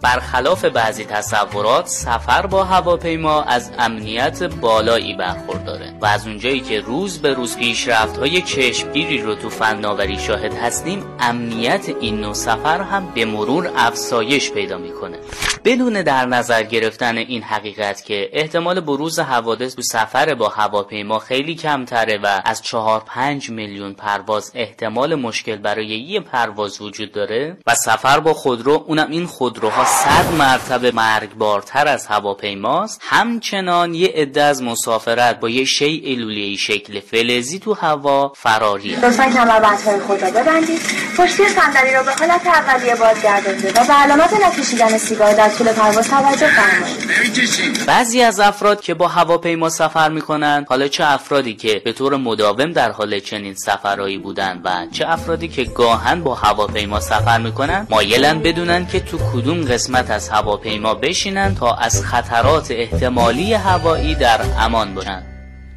[0.02, 7.22] برخلاف بعضی تصورات سفر با هواپیما از امنیت بالایی برخورداره و از اونجایی که روز
[7.22, 13.12] به روز پیشرفت های چشمگیری رو تو فناوری شاهد هستیم امنیت این نوع سفر هم
[13.16, 15.18] به مرور افزایش پیدا می‌کنه.
[15.66, 21.56] بدون در نظر گرفتن این حقیقت که احتمال بروز حوادث تو سفر با هواپیما خیلی
[21.56, 27.76] کمتره و از چهار پنج میلیون پرواز احتمال مشکل برای یه پرواز وجود داره و
[27.76, 33.02] سفر با خودرو اونم این خودروها صد مرتبه مرگبارتر از هواپیماست.
[33.04, 39.24] همچنان یه عده از مسافرت با یه شیء لوله‌ای شکل فلزی تو هوا فراری لطفا
[39.24, 40.82] کمربندهای خود را ببندید.
[41.18, 46.08] پشتی صندلی را به حالت اولیه بازگردانید و به علامت نکشیدن سیگار در طول پرواز
[46.10, 47.86] توجه فرمایید.
[47.88, 52.72] بعضی از افراد که با هواپیما سفر می‌کنند حالا چه افرادی که به طور مداوم
[52.72, 58.40] در حال چنین سفرهایی بودند و چه افرادی که گاهن با هواپیما سفر می‌کنند مایلن
[58.40, 64.94] بدونن که تو کدوم قسمت از هواپیما بشینن تا از خطرات احتمالی هوایی در امان
[64.94, 65.26] باشند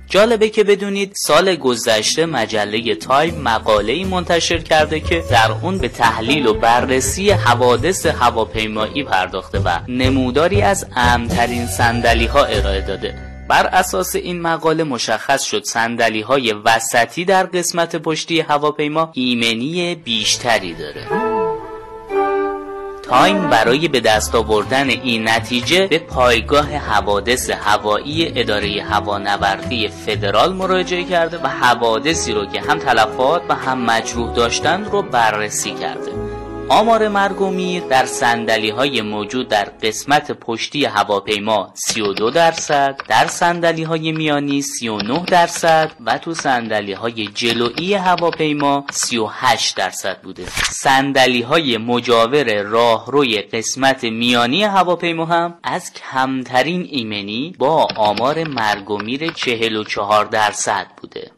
[0.08, 6.46] جالبه که بدونید سال گذشته مجله تایم مقاله‌ای منتشر کرده که در اون به تحلیل
[6.46, 13.14] و بررسی حوادث هواپیمایی پرداخته و نموداری از امنترین صندلی ها ارائه داده.
[13.48, 20.74] بر اساس این مقاله مشخص شد صندلی های وسطی در قسمت پشتی هواپیما ایمنی بیشتری
[20.74, 21.23] داره.
[23.08, 31.04] تایم برای به دست آوردن این نتیجه به پایگاه حوادث هوایی اداره هوانوردی فدرال مراجعه
[31.04, 36.33] کرده و حوادثی رو که هم تلفات و هم مجروح داشتند رو بررسی کرده.
[36.68, 43.26] آمار مرگ و میر در سندلی های موجود در قسمت پشتی هواپیما 32 درصد در
[43.26, 50.46] سندلی های میانی 39 درصد و تو سندلی های جلویی هواپیما 38 درصد بوده.
[50.70, 58.98] سندلی های مجاور راهروی قسمت میانی هواپیما هم از کمترین ایمنی با آمار مرگ و
[58.98, 61.30] میر 44 درصد بوده.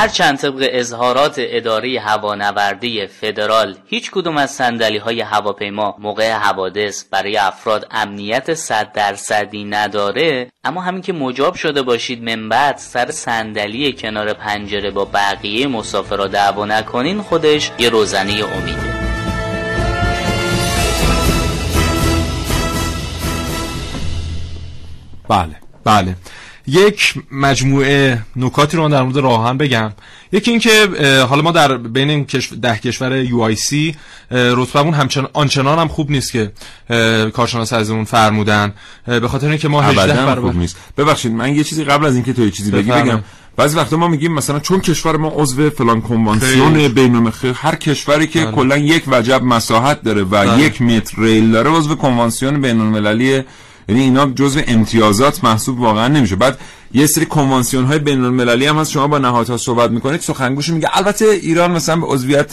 [0.00, 7.36] هرچند طبق اظهارات اداره هوانوردی فدرال هیچ کدوم از سندلی های هواپیما موقع حوادث برای
[7.36, 13.92] افراد امنیت صد درصدی نداره اما همین که مجاب شده باشید من بعد سر صندلی
[13.92, 19.00] کنار پنجره با بقیه مسافرها دعوا نکنین خودش یه روزنه امیده.
[25.28, 26.16] بله بله.
[26.70, 29.92] یک مجموعه نکاتی رو من در مورد راهن بگم.
[30.32, 30.88] یکی اینکه
[31.28, 32.26] حالا ما در بین
[32.62, 33.96] ده کشور یو آی سی
[34.30, 36.52] رتبمون همچنان آنچنان هم خوب نیست که
[37.30, 38.72] کارشناس از اون فرمودن
[39.06, 40.76] به خاطر اینکه ما 18 برابر خوب نیست.
[40.96, 43.20] ببخشید من یه چیزی قبل از اینکه تو یه چیزی بگی بگم.
[43.56, 48.44] بعضی وقتا ما میگیم مثلا چون کشور ما عضو فلان کنوانسیون بین هر کشوری که
[48.44, 50.60] کلا یک وجب مساحت داره و داره.
[50.60, 53.42] یک متر ریل داره عضو کنوانسیون بین المللی
[53.90, 56.36] یعنی اینا جزء امتیازات محسوب واقعا نمیشه.
[56.36, 56.58] بعد
[56.94, 58.90] یه سری کنوانسیون های بین المللی هم هست.
[58.90, 60.88] شما با نهادها صحبت می‌کنید سخنگوش میگه.
[60.92, 62.50] البته ایران مثلا به عضویت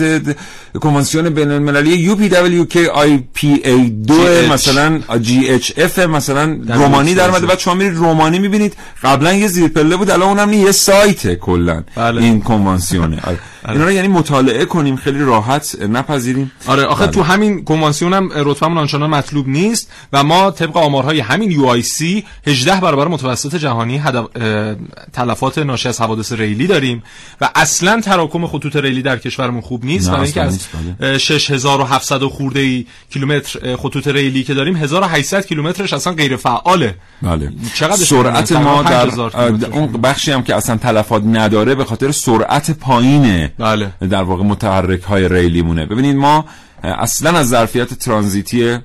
[0.80, 4.14] کنوانسیون بین المللی یو پی دبلیو کی آی پی ای 2
[4.54, 7.48] مثلا جی اچ اف مثلا رومانی در اومده.
[7.48, 8.74] بعد شما میرید رومانی می‌بینید.
[9.04, 11.84] قبلا یه زیر پله بود الان اونم یه سایت کلا.
[11.96, 12.22] بله.
[12.22, 13.22] این کنوانسیونه.
[13.70, 14.96] اینا رو یعنی مطالعه کنیم.
[14.96, 16.52] خیلی راحت نپذیریم.
[16.68, 17.14] آره آخه بله.
[17.14, 22.82] تو همین کنوانسیون هم رتبمون آنچنان مطلوب نیست و ما طبق آمارهای همین UIC 18
[22.82, 23.98] برابر متوسط جهانی
[25.14, 27.04] تلفات ناشی از حوادث ریلی داریم
[27.42, 30.12] و اصلا تراکم خطوط ریلی در کشورمون خوب نیست.
[30.12, 30.60] برای اینکه از
[31.20, 32.30] 6700 بله.
[32.30, 36.96] خرده‌ای کیلومتر خطوط ریلی که داریم 1800 کیلومترش اصلا غیر فعاله.
[37.22, 37.52] بله.
[37.74, 39.10] چقدر سرعت ما در
[39.72, 43.92] اون بخشی هم که اصلا تلفات نداره به خاطر سرعت پایینه بله.
[44.10, 46.46] در واقع متحرک های ریلی مونه ببینید ما
[46.84, 48.78] اصلا از ظرفیت ترانزیتی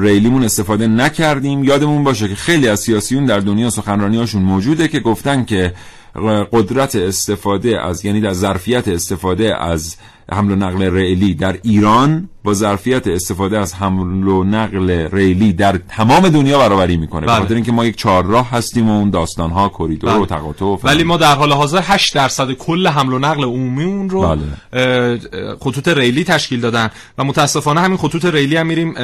[0.00, 1.64] ریلیمون استفاده نکردیم.
[1.64, 5.72] یادمون باشه که خیلی از سیاسیون در دنیا سخنرانی هاشون موجوده که گفتن که
[6.52, 9.96] قدرت استفاده از یعنی در ظرفیت استفاده از
[10.32, 15.80] حمل و نقل ریلی در ایران با ظرفیت استفاده از حمل و نقل ریلی در
[15.88, 17.36] تمام دنیا برابری می‌کنه بله.
[17.36, 20.26] بخاطر اینکه ما یک چهارراه هستیم و اون داستان ها کوریدور و بله.
[20.26, 24.10] تقاطع و ولی ما در حال حاضر 8 درصد کل حمل و نقل عمومی اون
[24.10, 25.18] رو بله.
[25.60, 28.96] خطوط ریلی تشکیل دادن و متاسفانه همین خطوط ریلی هم میریم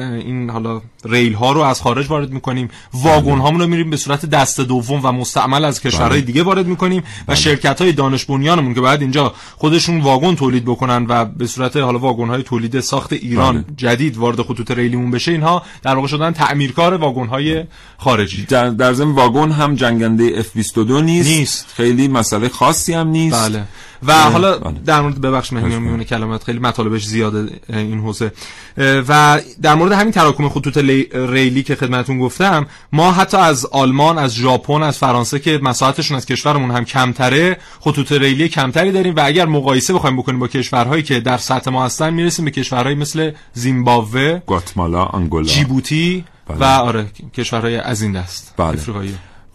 [0.00, 4.26] این حالا ریل ها رو از خارج وارد می‌کنیم واگن هامون رو میریم به صورت
[4.26, 6.26] دست دوم و مستعمل از کشورهای بله.
[6.26, 11.06] دیگه وارد می‌کنیم و شرکت های دانش بنیانمون که باید اینجا خودشون واگن تولید بکنن
[11.08, 13.64] و به صورت حالا واگن های تولید ساخت ایران بله.
[13.76, 17.64] جدید وارد خطوط ریلیمون بشه اینها در واقع شدن تعمیرکار واگن های
[17.98, 21.66] خارجی در, در ضمن واگن هم جنگنده F22 نیست نیست.
[21.74, 23.64] خیلی مسئله خاصی هم نیست بله
[24.06, 24.74] و اه، حالا بله.
[24.86, 28.32] در مورد ببخش مهمیان میونه کلمات خیلی مطالبش زیاده این حوزه
[28.78, 34.18] و در مورد همین تراکم خطوط لی- ریلی که خدمتون گفتم ما حتی از آلمان
[34.18, 39.20] از ژاپن از فرانسه که مساحتشون از کشورمون هم کمتره خطوط ریلی کمتری داریم و
[39.24, 43.30] اگر مقایسه بخوایم بکنیم با کشورهایی که در سطح ما هستن می‌رسیم به کشورهایی مثل
[43.52, 46.58] زیمبابوه گواتمالا آنگولا جیبوتی بله.
[46.58, 48.78] و آره کشورهای از این دست بله.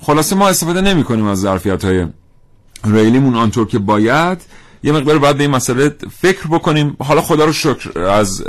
[0.02, 2.06] خلاصه ما استفاده نمی کنیم از ظرفیت های
[2.86, 4.42] ریلیمون آنطور که باید
[4.84, 6.96] یه مقدار باید به این مسئله فکر بکنیم.
[7.00, 8.44] حالا خدا رو شکر از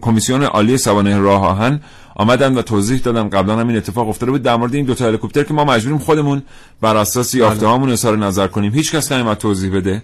[0.00, 1.80] کمیسیون عالی سوانه راه آهن
[2.16, 3.28] آمدن و توضیح دادن.
[3.28, 4.42] قبلا هم این اتفاق افتاده بود.
[4.42, 6.42] در مورد این دوتا هلیکوپتر که ما مجبوریم خودمون
[6.80, 8.72] بر اساس یافته هامون اظهار نظر کنیم.
[8.72, 10.02] هیچ کس نمیاد توضیح بده.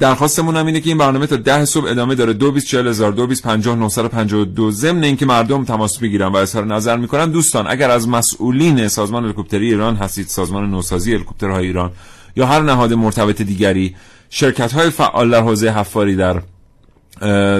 [0.00, 2.32] درخواستمون هم اینه که این برنامه تا ده صبح ادامه داره.
[2.32, 4.70] دو بیست چهل هزار دو بیست پنجاه نهصد و پنجاه و دو.
[4.70, 7.30] ضمن اینکه مردم تماس بگیرن و اظهار نظر می‌کنن.
[7.30, 11.92] دوستان اگر از مسئولین سازمان هلیکوپتری ایران هستید سازمان نوسازی هلیکوپترهای ایران
[12.36, 13.96] یا هر نهاد مرتبط دیگری
[14.30, 16.42] شرکت های فعال در حوزه حفاری در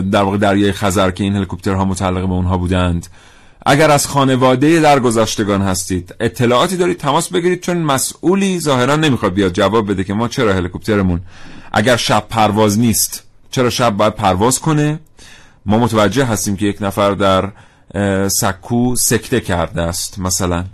[0.00, 3.06] در واقع دریای خزر که این هلیکوپترها متعلق به اونها بودند
[3.68, 9.90] اگر از خانواده درگذشتگان هستید اطلاعاتی دارید تماس بگیرید چون مسئولی ظاهرا نمی‌خواد بیاد جواب
[9.90, 11.20] بده که ما چرا هلیکوپترمون؟
[11.72, 14.98] اگر شب پرواز نیست چرا شب باید پرواز کنه؟
[15.66, 17.52] ما متوجه هستیم که یک نفر در
[18.28, 20.18] سکو سکته کرده است.
[20.18, 20.64] مثلا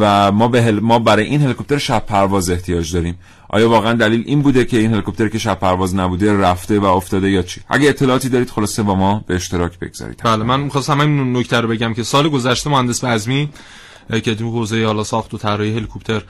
[0.00, 0.80] و ما به هل...
[0.80, 3.18] ما برای این هلیکوپتر شب پرواز احتیاج داریم.
[3.48, 7.30] آیا واقعا دلیل این بوده که این هلیکوپتر که شب پرواز نبوده رفته و افتاده
[7.30, 10.20] یا چی؟ اگه اطلاعاتی دارید خلاصه با ما به اشتراک بگذارید.
[10.24, 13.48] بله من می‌خواستم همین نکته رو بگم که سال گذشته مهندس بزمی
[14.24, 16.22] که تو حوزه حالا ساخت و طراحی هلیکوپتر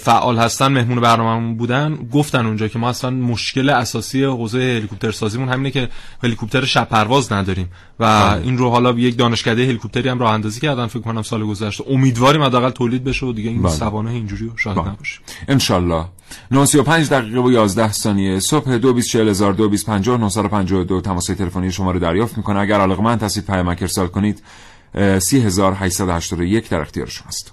[0.00, 5.48] فعال هستن مهمون برنامه‌مون بودن گفتن اونجا که ما اصلا مشکل اساسی حوزه هلیکوپتر سازیمون
[5.48, 5.88] همینه که
[6.22, 7.68] هلیکوپتر شب پرواز نداریم
[8.00, 8.04] و
[8.44, 11.84] این رو حالا یک دانشکده هلیکوپتری هم راه اندازی کردن فکر کنم سال گذشته.
[11.88, 13.72] امیدواریم حداقل تولید بشه و دیگه این بله.
[13.72, 14.88] سوانه اینجوری رو شاهد بله.
[14.88, 15.20] نباشه.
[15.48, 16.04] انشالله.
[16.50, 22.60] 935 دقیقه و 11 ثانیه صبح 224000 تماس تلفنی شما رو دریافت می‌کنه.
[22.60, 24.42] اگر علاقمند هستید پیامک ارسال کنید
[24.94, 27.52] اه، 3881 در اختیار شماست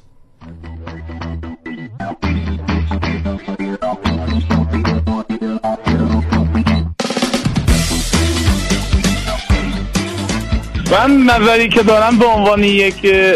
[10.95, 12.95] من نظری که دارم به عنوان یک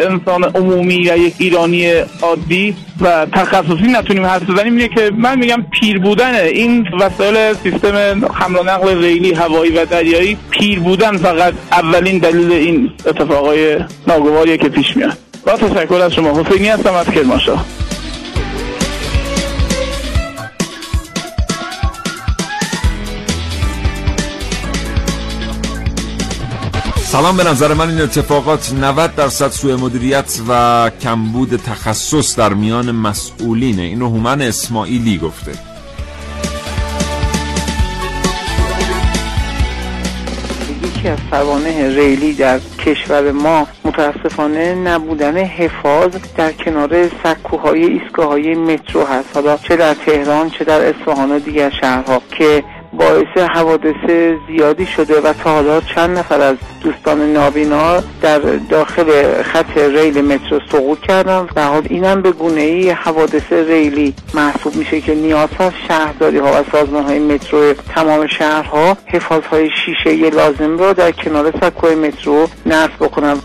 [0.09, 1.91] انسان عمومی و یک ایرانی
[2.21, 8.25] عادی و تخصصی نتونیم حرف بزنیم اینه که من میگم پیر بودن این وسایل سیستم
[8.33, 14.57] حمل و نقل ریلی هوایی و دریایی پیر بودن فقط اولین دلیل این اتفاقای ناگواریه
[14.57, 15.17] که پیش میاد.
[15.45, 16.41] با تشکر از شما.
[16.41, 17.65] حسینی هستم از کرمانشاه.
[27.11, 32.91] سلام به نظر من این اتفاقات 90 درصد سوء مدیریت و کمبود تخصص در میان
[32.91, 33.81] مسئولینه.
[33.81, 35.51] اینو هومن اسماعیلی گفته.
[40.83, 49.05] یکی از سوانه ریلی در کشور ما متاسفانه نبودن حفاظ در کنار سکوهای ایستگاههای مترو
[49.05, 49.29] هست.
[49.33, 54.09] حالا چه در تهران چه در اصفهان و دیگر شهرها که باعث حوادث
[54.47, 60.59] زیادی شده و تا حالا چند نفر از دوستان نابینا در داخل خط ریل مترو
[60.71, 61.47] سقوط کردن.
[61.55, 66.61] و حال اینم به گونه ای حوادث ریلی محسوب میشه که نیاز هست شهرداری ها
[66.61, 72.47] و سازمان های مترو تمام شهرها حفاظ های شیشه لازم را در کنار سکوی مترو
[72.65, 73.37] نصب بکنن.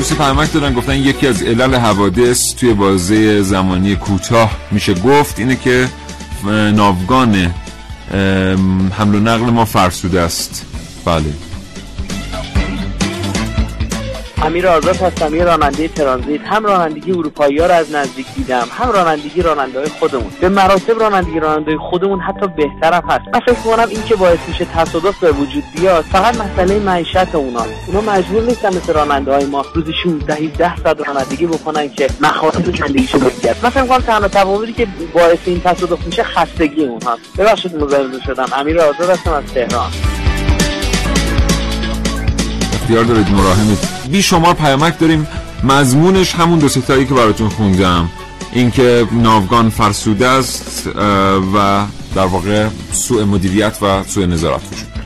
[0.00, 4.94] دوستی پیامک دادن گفتن یکی از علل حوادث توی بازه زمانی کوتاه میشه.
[4.94, 5.88] گفت اینه که
[6.74, 7.54] ناوگان
[8.98, 10.66] حمل و نقل ما فرسوده است.
[11.04, 11.24] بله.
[14.42, 18.90] امیر آزاد هستم یه راننده ترانزیت هم رانندگی اروپایی ها رو از نزدیک دیدم هم
[18.90, 20.30] رانندگی راننده های خودمون.
[20.40, 23.24] به مراتب رانندگی راننده خودمون حتی بهترم هست.
[23.34, 27.66] من فکر کنم این که باعث میشه تصادف به وجود بیاد فقط مسئله معیشت اونا
[27.86, 32.72] اونا مجبور نیستن مثل راننده های ما روزی 16 17 ساعت رانندگی بکنن که مخاطر
[32.78, 37.22] زندگیشو بگیرد من فکر کنم تنها تفاوتی که باعث این تصادف میشه خستگی اونهاست.
[37.38, 38.46] ببخشید مزاحم شدم.
[38.56, 40.19] امیر آزاد هستم از تهران.
[42.90, 43.78] اختیار دارید مراهمید.
[44.10, 45.26] بی شمار پیامک داریم.
[45.64, 48.10] مضمونش همون دو ستایی که براتون خوندم.
[48.52, 50.86] اینکه ناوگان فرسوده است
[51.54, 51.84] و
[52.14, 54.99] در واقع سوء مدیریت و سوء نظارت وجود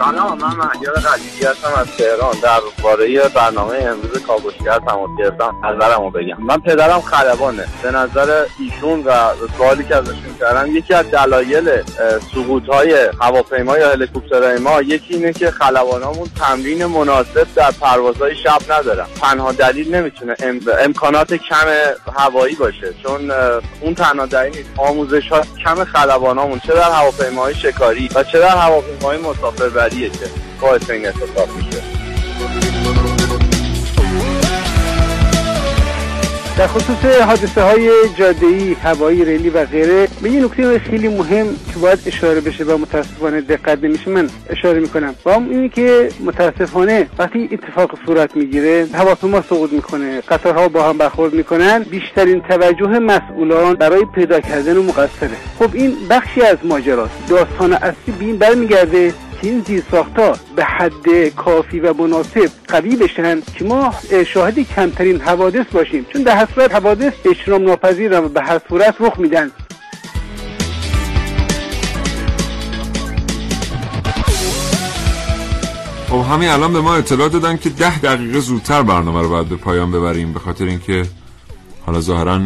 [0.00, 2.34] سلام من مهیار قلیدی هستم از تهران.
[2.42, 5.54] در باره برنامه امروز کاوشگر تماس گرفتم.
[5.64, 6.36] نظرمو بگم.
[6.38, 7.64] من پدرم خلبانه.
[7.82, 9.12] به نظر ایشون و
[9.58, 11.82] سوالی که ازشون کردم یکی از دلایل
[12.34, 18.72] سقوط های هواپیما یا هلیکوپترهای ما یکی اینه که خلبانامون تمرین مناسب در پروازهای شب
[18.72, 19.06] ندارن.
[19.20, 20.34] تنها دلیل نمی‌تونه
[20.80, 21.66] امکانات کم
[22.16, 22.94] هوایی باشه.
[23.02, 23.30] چون
[23.80, 29.18] اون تنها دلیل آموزش ها کم خلبانامون چه در هواپیماهای شکاری و چه در هواپیماهای
[29.18, 29.89] مسافربری.
[29.90, 30.26] اولیه که
[30.60, 31.82] باعث این اتفاق میشه.
[36.58, 41.78] در خصوص حادثه های جاده هوایی ریلی و غیره به یه نکته خیلی مهم که
[41.82, 45.14] باید اشاره بشه و متاسفانه دقت نمیشه من اشاره می‌کنم.
[45.26, 50.98] و هم اینه که متاسفانه وقتی اتفاق صورت می‌گیره هواپیما سقوط می‌کنه قطارها با هم
[50.98, 55.36] برخورد می‌کنن بیشترین توجه مسئولان برای پیدا کردن مقصره.
[55.58, 57.12] خب این بخشی از ماجراست.
[57.28, 63.40] داستان اصلی به این برمیگرده این زیر ساختا به حد کافی و مناسب قوی بشن
[63.40, 63.94] که ما
[64.26, 66.06] شاهد کمترین حوادث باشیم.
[66.12, 69.50] چون در صورت حوادث اجرام ناپذیر و به هر صورت رخ میدن.
[76.08, 79.56] خب همین الان به ما اطلاع دادن که ده دقیقه زودتر برنامه رو باید به
[79.56, 81.04] پایان ببریم به خاطر اینکه
[81.86, 82.40] حالا ظاهرا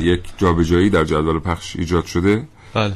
[0.00, 2.44] یک جابجایی در جدول پخش ایجاد شده.
[2.74, 2.92] بله.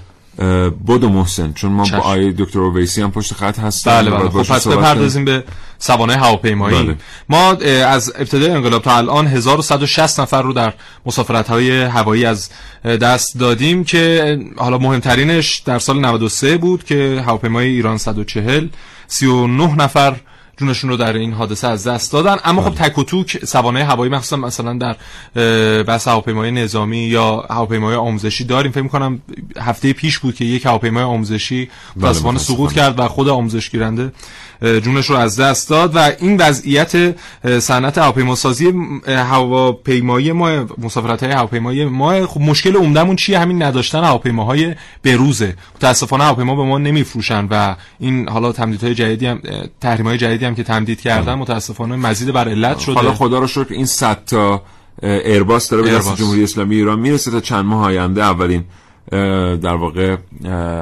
[0.88, 3.92] بدو محسن چون ما با آیه دکتر اویسی هم پشت خط هستیم.
[3.92, 4.30] بله بله.
[4.30, 5.44] خب پس بپردازیم به
[5.78, 6.82] سوانه هواپیمایی.
[6.82, 6.96] بله.
[7.28, 7.52] ما
[7.86, 10.72] از ابتدای انقلاب تا الان 1160 نفر رو در
[11.06, 12.50] مسافرت های هوایی از
[12.84, 18.68] دست دادیم که حالا مهمترینش در سال 93 بود که هواپیمای ایران 140
[19.06, 20.16] 39 نفر
[20.56, 22.36] جونشون رو در این حادثه از دست دادن.
[22.44, 24.96] اما خب تک و توک سوانه هوایی مخصوصا مثلا در
[25.82, 28.72] بس هواپیمای نظامی یا هواپیمای آموزشی داریم.
[28.72, 29.22] فکر کنم
[29.60, 32.38] هفته پیش بود که یک هواپیمای آموزشی متاسفانه.
[32.38, 34.12] سقوط کرد و خود آموزش گیرنده
[34.62, 37.16] جونش رو از دست داد و این وضعیت
[37.58, 38.72] صنعت هواپیماسازی
[39.06, 45.56] هواپیمایی ما مسافرت های هواپیمایی ما خب مشکل عمدهمون چیه؟ همین نداشتن هواپیماهای بروزه.
[45.76, 49.40] متاسفانه هواپیما به ما نمیفروشن و این حالا تمدیدهای جدیدی هم
[49.80, 52.94] تحریم های جدیدی هم که تمدید کردن متاسفانه مزید بر علت شده.
[52.94, 54.62] حالا خدا رو شکر این 100 تا
[55.02, 58.64] ایرباس داره به دست جمهوری اسلامی ایران می‌رسه تا چند ماه آینده اولین
[59.56, 60.16] در واقع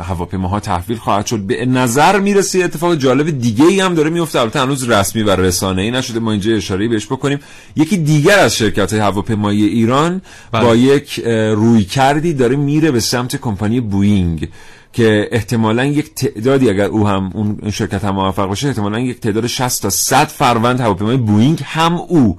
[0.03, 1.39] هواپیماها تحویل خواهد شد.
[1.39, 4.41] به نظر می‌رسه اتفاق جالب دیگه ای هم داره میفته.
[4.41, 6.21] البته هنوز رسمی و رسانه ای نشده.
[6.21, 7.39] ما اینجا اشاره بهش بکنیم.
[7.77, 10.23] یکی دیگر از شرکت های هواپیمایی ایران
[10.53, 10.65] بله.
[10.65, 11.21] با یک
[11.57, 14.49] رویکردی داره میره به سمت کمپانی بوینگ
[14.93, 19.47] که احتمالا یک تعدادی اگر او هم اون شرکت هم موفق باشه احتمالا یک تعداد
[19.47, 22.39] 60 تا 100 فروند هواپیمای بوینگ هم او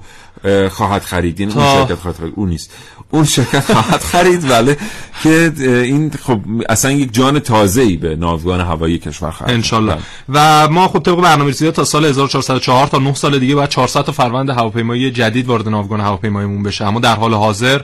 [0.70, 1.40] خواهد خرید.
[1.40, 2.32] این اون شرکت خواهد خرید.
[2.36, 2.70] اون نیست.
[3.10, 4.76] اون شرکت خواهد خرید ولی
[5.22, 9.96] که این خب اصلا یک جان تازه ای به ناوگان هوایی کشور خواهد انشالله.
[10.28, 14.12] و ما خب طبق برنامه‌ریزی تا سال 1404 تا 9 سال دیگه بعد 400 تا
[14.12, 16.84] فروند هواپیمایی جدید وارد ناوگان هواپیماییمون بشه.
[16.84, 17.80] اما در حال حاضر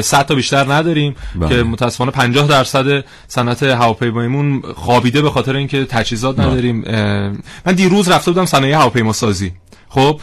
[0.00, 1.48] 100 تا بیشتر نداریم بله.
[1.48, 6.46] که متاسفانه 50 درصد صنعت هواپیماییمون خوابیده به خاطر اینکه تجهیزات بله.
[6.46, 6.84] نداریم.
[7.66, 9.52] من دیروز رفته بودم صنایع هواپیما سازی
[9.92, 10.20] خب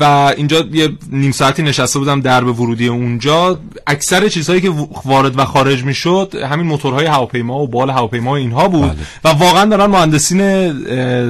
[0.00, 0.04] و
[0.36, 3.58] اینجا یه نیم ساعتی نشسته بودم در به ورودی اونجا.
[3.86, 4.72] اکثر چیزهایی که
[5.04, 8.90] وارد و خارج می‌شد همین موتورهای هواپیما و بال هواپیما و اینها بود.
[8.90, 8.96] بله.
[9.24, 10.36] و واقعا دارن مهندسین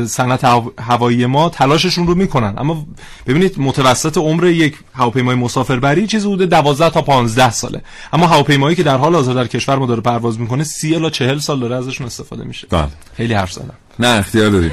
[0.06, 0.44] صنعت
[0.80, 2.54] هوایی ما تلاششون رو می‌کنن.
[2.58, 2.86] اما
[3.26, 7.82] ببینید متوسط عمر یک هواپیمای مسافربری چیزی بوده 12 تا 15 ساله.
[8.12, 11.38] اما هواپیمایی که در حال حاضر در کشور ما داره پرواز می‌کنه 30 الی 40
[11.38, 12.66] سال داره ازشون استفاده میشه.
[12.70, 12.88] بله.
[13.16, 13.74] خیلی حرف زدم.
[13.98, 14.70] نه اختیار داری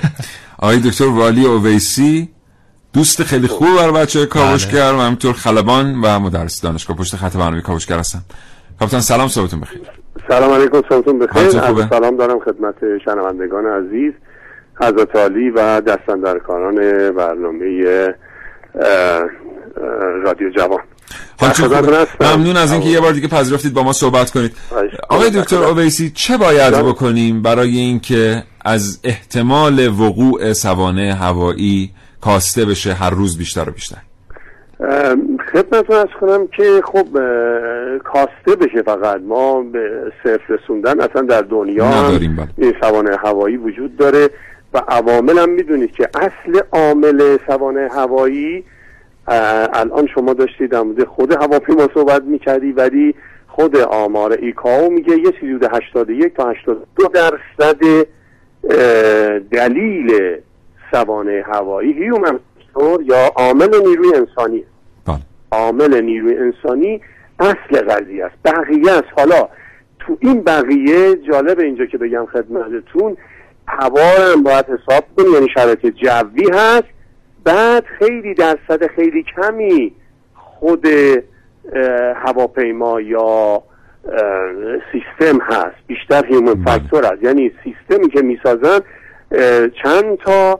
[0.57, 2.29] آقای دکتر والی اویسی
[2.95, 7.61] دوست خیلی خوب بر بچه کاوشگر و همینطور خلبان و مدرس دانشگاه پشت خط برنامه
[7.61, 8.21] کاوشگر هستن
[8.79, 9.81] کاپیتان سلام صبحتون بخیر.
[10.27, 11.49] سلام علیکم صبحتون بخیر.
[11.89, 12.75] سلام دارم خدمت
[13.05, 14.13] شنوندگان عزیز
[14.81, 16.75] حضرت علی و دستندرکاران
[17.11, 17.67] برنامه
[20.23, 20.79] رادیو جوان.
[22.21, 24.51] ممنون از اینکه یه بار دیگه پذیرفتید با ما صحبت کنید.
[25.09, 31.91] آقای دکتر اویسی چه باید بکنیم برای اینکه از احتمال وقوع سوانه هوایی
[32.25, 33.97] کاسته بشه هر روز بیشتر و بیشتر
[35.53, 37.07] خدمتتون از کنم که خب
[37.97, 42.47] کاسته بشه فقط ما به صرف رسوندن اصلا در دنیا نداریم بله.
[42.57, 44.29] این سوانه هوایی وجود داره
[44.73, 48.63] و عوامل هم می‌دونید که اصل عامل سوانه هوایی
[49.27, 53.15] الان شما داشتید در مورد خود هواپیما صحبت می‌کردی ولی
[53.47, 58.07] خود آمار ایکاو میگه یه چیزی بوده 81 تا 82 درصد
[59.51, 60.11] دلیل
[60.95, 61.93] سوانه هوایی.
[61.93, 62.39] هیومن
[63.05, 64.63] یا عامل نیروی انسانی.
[65.07, 65.17] بله.
[65.51, 67.01] عامل نیروی انسانی
[67.39, 68.35] اصل قضیه است.
[68.45, 69.07] بقیه است.
[69.17, 69.49] حالا
[69.99, 73.17] تو این بقیه جالب اینجا که بگم خدمتتون
[73.67, 76.87] هوا هم باید حساب کنی یعنی شرایط جوی هست.
[77.43, 79.91] بعد خیلی درصد خیلی کمی
[80.35, 80.87] خود
[82.15, 83.63] هواپیما یا
[84.91, 85.75] سیستم هست.
[85.87, 87.23] بیشتر هیومن فاکتور هست.
[87.23, 88.79] یعنی سیستمی که می‌سازن
[89.83, 90.59] چند تا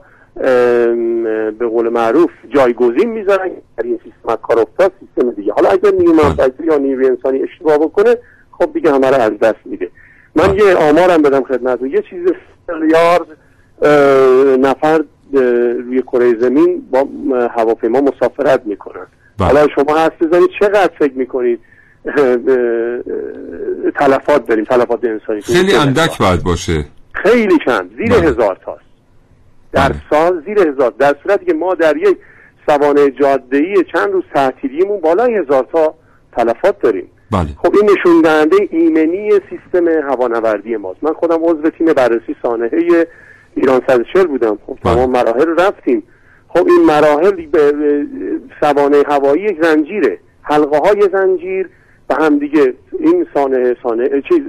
[1.58, 5.52] به قول معروف جایگزین می‌ذارن در این سیستم کار افتاد سیستم دیگه.
[5.52, 6.34] حالا اگر نیومن
[6.64, 8.16] یا نیروی انسانی اشتباه بکنه
[8.50, 9.90] خب دیگه همه رو از دست میده.
[10.34, 11.90] من یه آمارم بدم خدمتتون.
[11.90, 12.32] یه چیز
[12.68, 13.26] میلیارد
[14.60, 15.04] نفر
[15.78, 17.08] روی کره زمین با
[17.48, 19.06] هواپیما مسافرت می‌کنن.
[19.38, 21.60] حالا شما حس بزنید چقدر فکر می‌کنید؟
[23.98, 25.40] تلفات داریم تلفات انسانی.
[25.40, 26.84] خیلی اندک باید باشه.
[27.12, 28.28] خیلی کم زیر بله.
[28.28, 28.85] هزار تاست
[29.76, 30.94] در سال زیر هزار.
[30.98, 32.18] در صورتی که ما در یک
[32.68, 35.94] سوانه جاده چند روز تعطیلیمون بالای هزار تا
[36.36, 37.10] تلفات داریم.
[37.30, 37.48] بله.
[37.56, 41.04] خب این نشون دهنده ایمنی سیستم هوانوردی ماست.
[41.04, 43.06] من خودم عضو تیم بررسی سانحه
[43.54, 44.58] ایران 140 بودم.
[44.66, 46.02] خب تمام مراحل رفتیم.
[46.48, 47.72] خب این مراحل به
[48.60, 50.18] سوانه هوایی یک زنجیره.
[50.42, 51.68] حلقه های زنجیر
[52.08, 54.40] به هم دیگه این سانه سانه چیز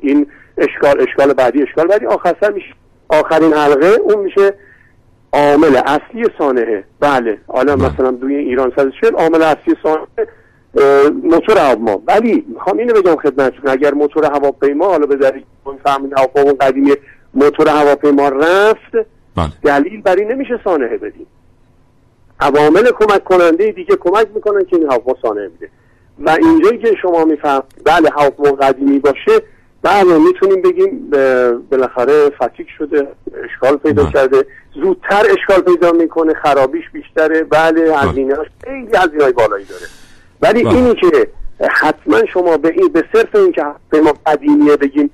[0.00, 0.26] این
[0.58, 2.74] اشکال اشکال بعدی اشکال بعدی آخر سر میشه.
[3.10, 4.54] آخرین حلقه اون میشه
[5.32, 6.84] عامل اصلی سانحه.
[7.00, 7.38] بله.
[7.46, 10.06] حالا مثلا دوی ایران 140 عامل اصلی سانحه
[11.22, 12.02] موتور هواپیما.
[12.06, 15.44] ولی می‌خوام اینو بگم خدمتتون اگر موتور هواپیما حالا به دلیل
[15.84, 16.92] فهمید هواپیما قدیمی
[17.34, 19.06] موتور هواپیما رفت
[19.62, 21.26] دلیل بر این نمیشه سانحه بدیم.
[22.40, 25.68] عوامل کمک کننده دیگه کمک می‌کنن که این هواپیما سانحه میده
[26.18, 29.42] و اینجایی که شما میفهم بله هواپیما قدیمی باشه
[29.90, 31.10] بله می‌تونیم بگیم
[31.70, 33.08] بالاخره فتیک شده
[33.44, 34.46] اشکال پیدا کرده.
[34.74, 37.44] زودتر اشکال پیدا می‌کنه خرابیش بیشتره.
[37.44, 39.86] بله هزینه خیلی هزینه های بالایی داره.
[40.42, 41.28] ولی اینی که
[41.70, 43.62] حتما شما به این به صرف این که
[43.92, 45.10] ما قدیمیه بگیم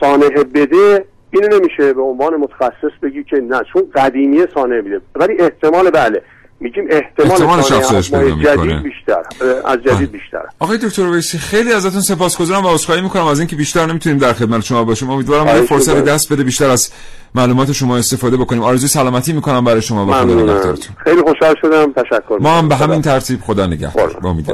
[0.00, 5.00] سانحه بده اینو نمیشه به عنوان متخصص بگی که نه چون قدیمیه سانحه میده.
[5.14, 6.22] ولی احتمال بله.
[6.60, 9.22] میگیم احتمال افزایش پیدا جدید بیشتر.
[9.64, 10.42] از جدید بیشتر.
[10.58, 13.26] آقای دکتر ویسی خیلی ازتون سپاسگزارم و عذرخواهی می‌کنم.
[13.26, 15.10] از اینکه بیشتر نمی‌تونیم در خدمت شما باشیم.
[15.10, 16.90] امیدوارم یه فرصت دست بده بیشتر از
[17.34, 18.62] معلومات شما استفاده بکنیم.
[18.62, 21.92] آرزوی سلامتی می‌کنم برای شما و خدا نگهدارتون خیلی خوشحال شدم.
[21.92, 24.20] تشکر ما هم به همین ترتیب خدا نگهدار.
[24.22, 24.46] با امید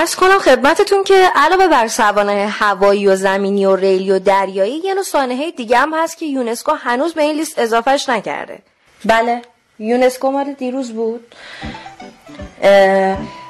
[0.00, 4.94] ارز کنم خدمتتون که علاوه بر سوانه هوایی و زمینی و ریلی و دریایی یه
[4.94, 8.58] نوع سانحه دیگه هم هست که یونسکو هنوز به این لیست اضافهش نکرده.
[9.04, 9.42] بله
[9.78, 11.34] یونسکو مال دیروز بود.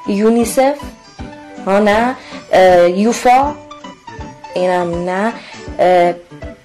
[0.07, 0.79] یونیسف
[1.67, 2.17] ها نه
[2.97, 3.55] یوفا
[4.55, 5.33] اینم نه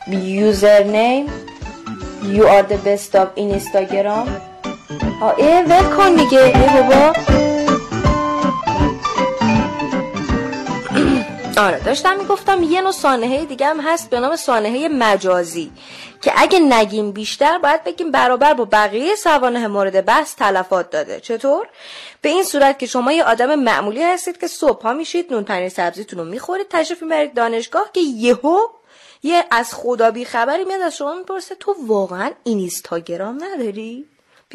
[0.07, 1.25] یوزر نیم
[2.23, 4.41] یو آر the best of اینستاگرام.
[5.21, 7.13] اه ول کن دیگه ای بابا.
[11.57, 15.71] آره داشتم می‌گفتم یه نوع سانحه دیگه هم هست به نام سانحه مجازی
[16.21, 21.19] که اگه نگیم بیشتر باید بگیم برابر با بقیه سوانه مورد بحث تلفات داده.
[21.19, 21.67] چطور؟
[22.21, 25.69] به این صورت که شما یه آدم معمولی هستید که صبح ها میشید نون پنیر
[25.69, 28.59] سبزیتون رو می‌خورید تشریف می‌برید دانشگاه که یهو
[29.23, 34.05] یه از خدا بی خبری میاد از شما می‌پرسه تو واقعا اینستاگرام نداری؟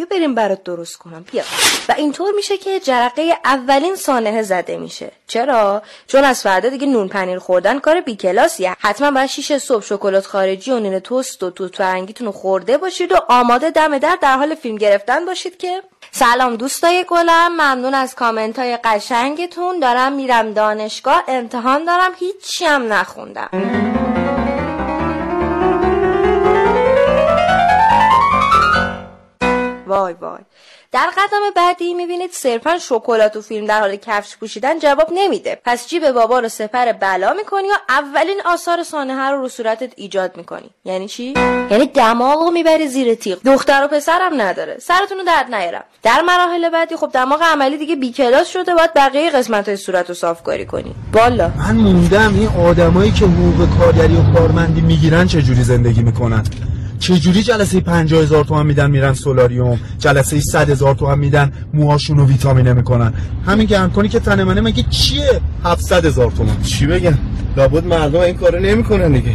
[0.01, 1.24] بیا بریم برات درست کنم.
[1.32, 1.42] بیا.
[1.88, 5.12] و اینطور میشه که جرقه اولین سانحه زده میشه.
[5.26, 10.26] چرا؟ چون از فردا دیگه نون پنیر خوردن کار بیکلاسیه حتما باید شیشه صبح شکلات
[10.26, 14.36] خارجی و نون توست و توت فرنگیتون رو خورده باشید و آماده دم در در
[14.36, 15.82] حال فیلم گرفتن باشید که.
[16.12, 17.53] سلام دوستای گلم.
[17.53, 19.80] ممنون از کامنت های قشنگتون.
[19.80, 21.24] دارم میرم دانشگاه.
[21.28, 22.11] امتحان دارم.
[22.18, 23.51] هیچی هم نخوندم.
[29.91, 30.41] وای وای.
[30.93, 35.59] در قدم بعدی می‌بینید صرفا شکلات و فیلم در حال کفش پوشیدن جواب نمیده.
[35.64, 40.36] پس جیب بابا رو سپر بلا می‌کنی یا اولین آثار سانحه رو رو صورتت ایجاد
[40.36, 40.70] می‌کنی.
[40.84, 41.34] یعنی چی؟
[41.70, 43.38] یعنی دماغ رو می‌بری زیر تیغ.
[43.45, 44.78] دختر و پسرم نداره.
[44.78, 45.84] سرتون رو درد نیارم.
[46.03, 50.14] در مراحل بعدی خب دماغ عملی دیگه بیکلاس شده باید بقیه قسمت های صورت رو
[50.14, 50.95] صاف کاری کنی.
[51.12, 51.49] بالا.
[51.59, 56.45] من موندم این آدمایی که حقوق کارگری و کارمندی می‌گیرن چه جوری زندگی می‌کنن؟
[57.01, 62.26] چجوری جلسه 50 هزار تومن میدن میرن سولاریوم جلسه 100 هزار تومن میدن موهاشون رو
[62.26, 63.14] ویتامینه می‌کنن.
[63.46, 67.18] همین گرم کنی که تن منه مگه چیه 700 هزار تومن؟ چی بگم؟
[67.57, 69.34] لابد مردم این کارو نمی‌کنن دیگه.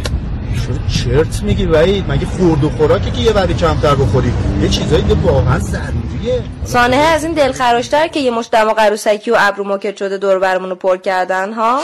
[0.66, 5.02] چرا چرت میگی وحید مگه خورد و خوراکی که یه وری کمتر بخوری؟ یه چیزایی
[5.02, 6.42] که واقعا ضروریه.
[6.64, 10.70] سانحه از این دلخراشتر که یه مش دماغ عروسکی و ابرو موکت شده دور برمون
[10.70, 11.80] رو پر کردن ها؟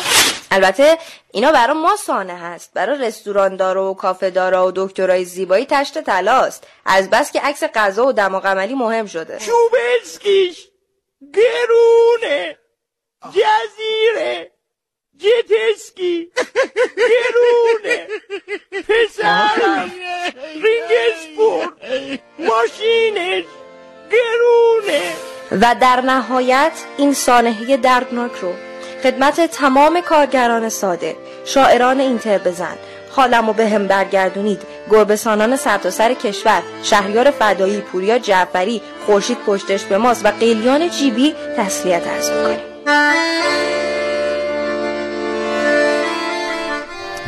[0.54, 0.98] البته
[1.32, 2.70] اینا برای ما سانه هست.
[2.74, 7.64] برای رستوران دارا و کافه دارا و دکترای زیبایی تشت تلاست از بس که عکس
[7.64, 9.38] غذا و دماغ عملی مهم شده.
[9.38, 10.68] چوبسکیش
[11.34, 12.58] گرونه
[13.24, 14.50] جزیره
[15.18, 16.32] جتسکی
[16.96, 18.08] گرونه
[18.88, 19.92] پسرم
[20.54, 23.44] رینگسپورت ماشینش
[24.10, 25.12] گرونه.
[25.60, 28.71] و در نهایت این سانحه دردناک رو
[29.02, 31.16] خدمت تمام کارگران ساده.
[31.44, 32.76] شاعران اینتر بزن.
[33.10, 36.62] خالم و به هم برگردونید گربسانان سرتاسر سر کشور.
[36.82, 42.58] شهریار فدایی پوریا جعفری خورشید پشتش به ماست و قیلیان جیبی تسلیت ارز می‌کنیم.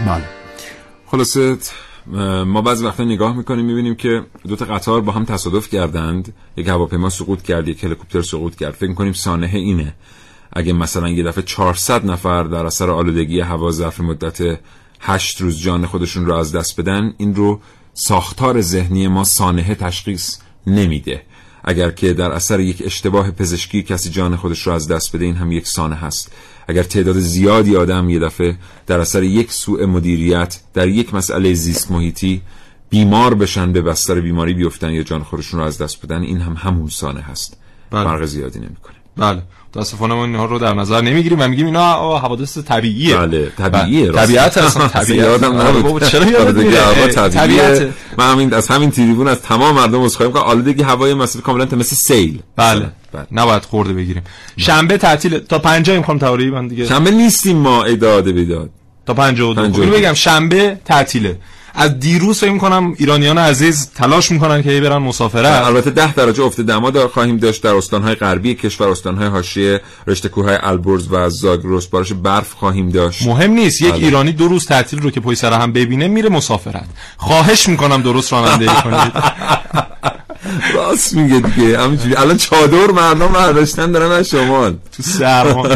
[0.07, 0.25] بله.
[1.07, 1.57] خلاصه
[2.47, 6.35] ما بعضی وقتا نگاه می‌کنیم می‌بینیم که دو تا قطار با هم تصادف کردند.
[6.57, 8.75] یک هواپیما سقوط کرد یک هلیکوپتر سقوط کرد.
[8.75, 9.95] فکر می‌کنیم سانحه اینه.
[10.55, 14.59] اگه مثلا یه دفعه 400 نفر در اثر آلودگی هوا ظرف مدت
[15.01, 17.61] 8 روز جان خودشون رو از دست بدن این رو
[17.95, 21.23] ساختار ذهنی ما سانحه تشخیص نمیده.
[21.65, 25.35] اگر که در اثر یک اشتباه پزشکی کسی جان خودش رو از دست بده این
[25.35, 26.33] هم یک سانه هست
[26.69, 31.91] اگر تعداد زیادی آدم یه دفعه در اثر یک سوء مدیریت در یک مسئله زیست
[31.91, 32.43] محیطی
[32.91, 36.53] بیمار بشن به بستر بیماری بیفتن یا جان خودشون رو از دست بدن این هم
[36.53, 37.57] همون سانه هست
[37.91, 38.05] بله.
[38.05, 39.04] فرق زیادی نمی‌کنه.
[39.17, 39.43] بله.
[39.71, 43.17] متاسفانه ما اینها رو در نظر نمی‌گیریم و میگیم اینا حوادث طبیعیه.
[43.17, 44.27] بله طبیعیه بله.
[44.27, 45.27] طبیعت اصلا طبیعت.
[45.27, 46.05] یادم نبود.
[46.05, 47.89] چرا یادم طبیعت.
[48.19, 50.45] من همین از همین تریبون از تمام مردم عذرخواهی می‌کنم.
[50.45, 52.43] آلودگی هوای مثلا کاملا مثل سیل.
[52.57, 52.91] بله.
[53.13, 53.27] بله.
[53.33, 54.23] نباید خورده بگیریم.
[54.57, 58.71] شنبه تعطیل تا 50 می‌خوام تقریبا دیگه شنبه نیستیم ما اداده بیداد.
[59.07, 61.39] تا 52 اینو بگم شنبه تعطیله.
[61.75, 66.61] از دیروز فکر می‌کنم ایرانیان عزیز تلاش می‌کنن که برن مسافرت البته ده درجه افت
[66.61, 71.87] دما دار خواهیم داشت در استانهای غربی کشور استانهای حاشیه رشته کوههای البرز و زاگرس
[71.87, 73.27] بارش برف خواهیم داشت.
[73.27, 74.05] مهم نیست یک بله.
[74.05, 76.87] ایرانی دو روز تعطیل رو که پای سر هم ببینه میره مسافرت.
[77.17, 79.13] خواهش می‌کنم درست رانندگی کنید.
[80.75, 81.79] راست میگه دیگه.
[81.79, 82.15] همینجوری.
[82.17, 85.69] الان چادر مردم برداشتن دارن از شمال تو سرما.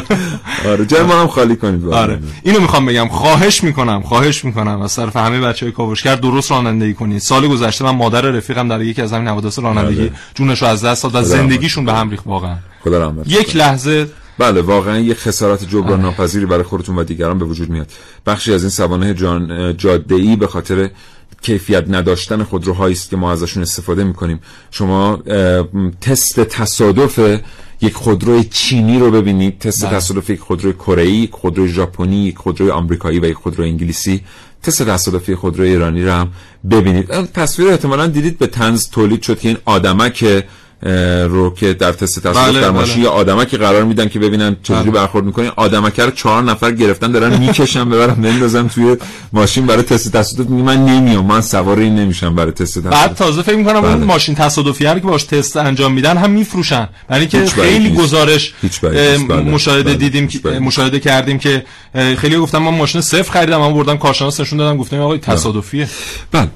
[0.67, 2.19] آره جای ما هم خالی کنید آره.
[2.43, 3.09] اینو می‌خوام بگم.
[3.09, 4.81] خواهش می‌کنم خواهش می‌کنم.
[4.81, 7.21] از طرف همه بچهای کاوشگر درست رانندگی کنید.
[7.21, 10.13] سال گذشته من مادر رفیقم در یکی از همین حوادث رانندگی آره.
[10.35, 12.57] جونش رو از دست داد و زندگیشون به هم ریخت واقعا.
[12.85, 14.07] خدا یک لحظه.
[14.39, 16.03] بله واقعا یک خسارت جبران آره.
[16.03, 17.87] ناپذیری برای خودتون و دیگران به وجود میاد.
[18.27, 20.91] بخشی از این سوانه جان جاده ای به خاطر
[21.43, 24.41] کیفیت نداشتن خودروهایی است که ما ازشون استفاده می‌کنیم.
[24.71, 25.17] شما
[26.01, 27.41] تست تصادف
[27.81, 29.59] یک خودروی چینی رو ببینید.
[29.59, 29.97] تست بله.
[29.97, 34.21] تصادف یک خودروی کره یک خودروی ژاپنی یک خودروی آمریکایی و یک خودروی انگلیسی.
[34.63, 36.29] تست تصادفی خودروی ایرانی رو هم
[36.71, 37.07] ببینید.
[37.33, 40.45] تصویر احتمالا دیدید به تنز تولید شد که این آدمک
[41.29, 43.09] رو که در تست تصادف بله، در ماشین بله.
[43.09, 44.91] آدمه که قرار میدن که ببینن چجوری بله.
[44.91, 48.97] برخورد می‌کنین آدمک رو چهار نفر گرفتن دارن می‌کشن ببرن بندازن توی
[49.33, 53.15] ماشین برای تست تصادف میگه من نمیام من سوار این نمیشم برای تست تصادف بعد
[53.15, 53.93] تازه فکر می‌کنم بله.
[53.93, 56.89] اون ماشین تصادفی هر که باش تست انجام میدن هم میفروشن.
[57.11, 58.55] یعنی که خیلی گزارش
[59.29, 61.65] مشاهده دیدیم که مشاهده کردیم که
[62.19, 65.89] خیلی گفتم من ماشین صفر خریدم من بردم کارشناس نشون دادم گفتم آقا تصادفیه.
[66.33, 66.49] بله.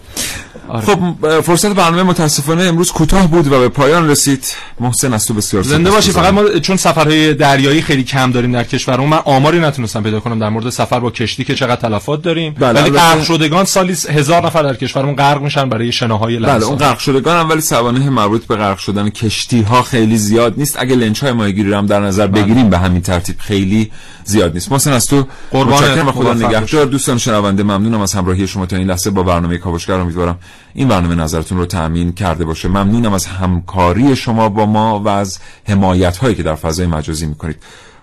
[0.72, 0.86] آره.
[0.86, 4.44] خب فرصت برنامه متاسفانه امروز کوتاه بود و به پایان رسید.
[4.80, 8.64] محسن از تو بسیار زنده باشی فقط ما چون سفرهای دریایی خیلی کم داریم در
[8.64, 12.54] کشورمون من آماری نتونستم پیدا کنم در مورد سفر با کشتی که چقدر تلفات داریم.
[12.58, 16.64] بله ولی غرق شدگان سالی هزار نفر در کشورمون غرق میشن برای شناهای لنسا بله
[16.64, 20.76] اون غرق شدگان هم ولی سوانح مربوط به غرق شدن کشتی ها خیلی زیاد نیست.
[20.78, 22.42] اگه لنچ های ماهیگیری هم در نظر بله.
[22.42, 23.90] بگیریم به همین ترتیب خیلی
[24.24, 24.72] زیاد نیست.
[24.72, 26.84] محسن از تو قربان خدا نگهدار.
[26.84, 29.94] دوستان شنونده ممنونم از همراهی شما تا این لحظه با برنامه کاوشگر.
[29.94, 30.38] امیدوارم
[30.74, 32.68] این برنامه نظرتون رو تأمین کرده باشه.
[32.68, 35.38] ممنونم از همکاری شما با ما و از
[35.68, 37.56] حمایت هایی که در فضای مجازی می‌کنید.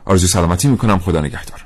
[0.05, 0.99] آرزو سلامتی می‌کنم.
[0.99, 1.66] خدا نگهدار.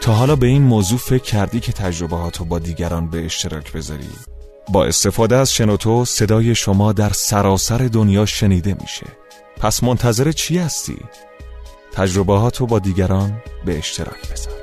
[0.00, 4.08] تا حالا به این موضوع فکر کردی که تجربه هاتو با دیگران به اشتراک بذاری؟
[4.68, 9.06] با استفاده از شنوتو صدای شما در سراسر دنیا شنیده میشه.
[9.62, 10.96] پس منتظر چی هستی؟
[11.92, 14.61] تجربه با دیگران به اشتراک بذار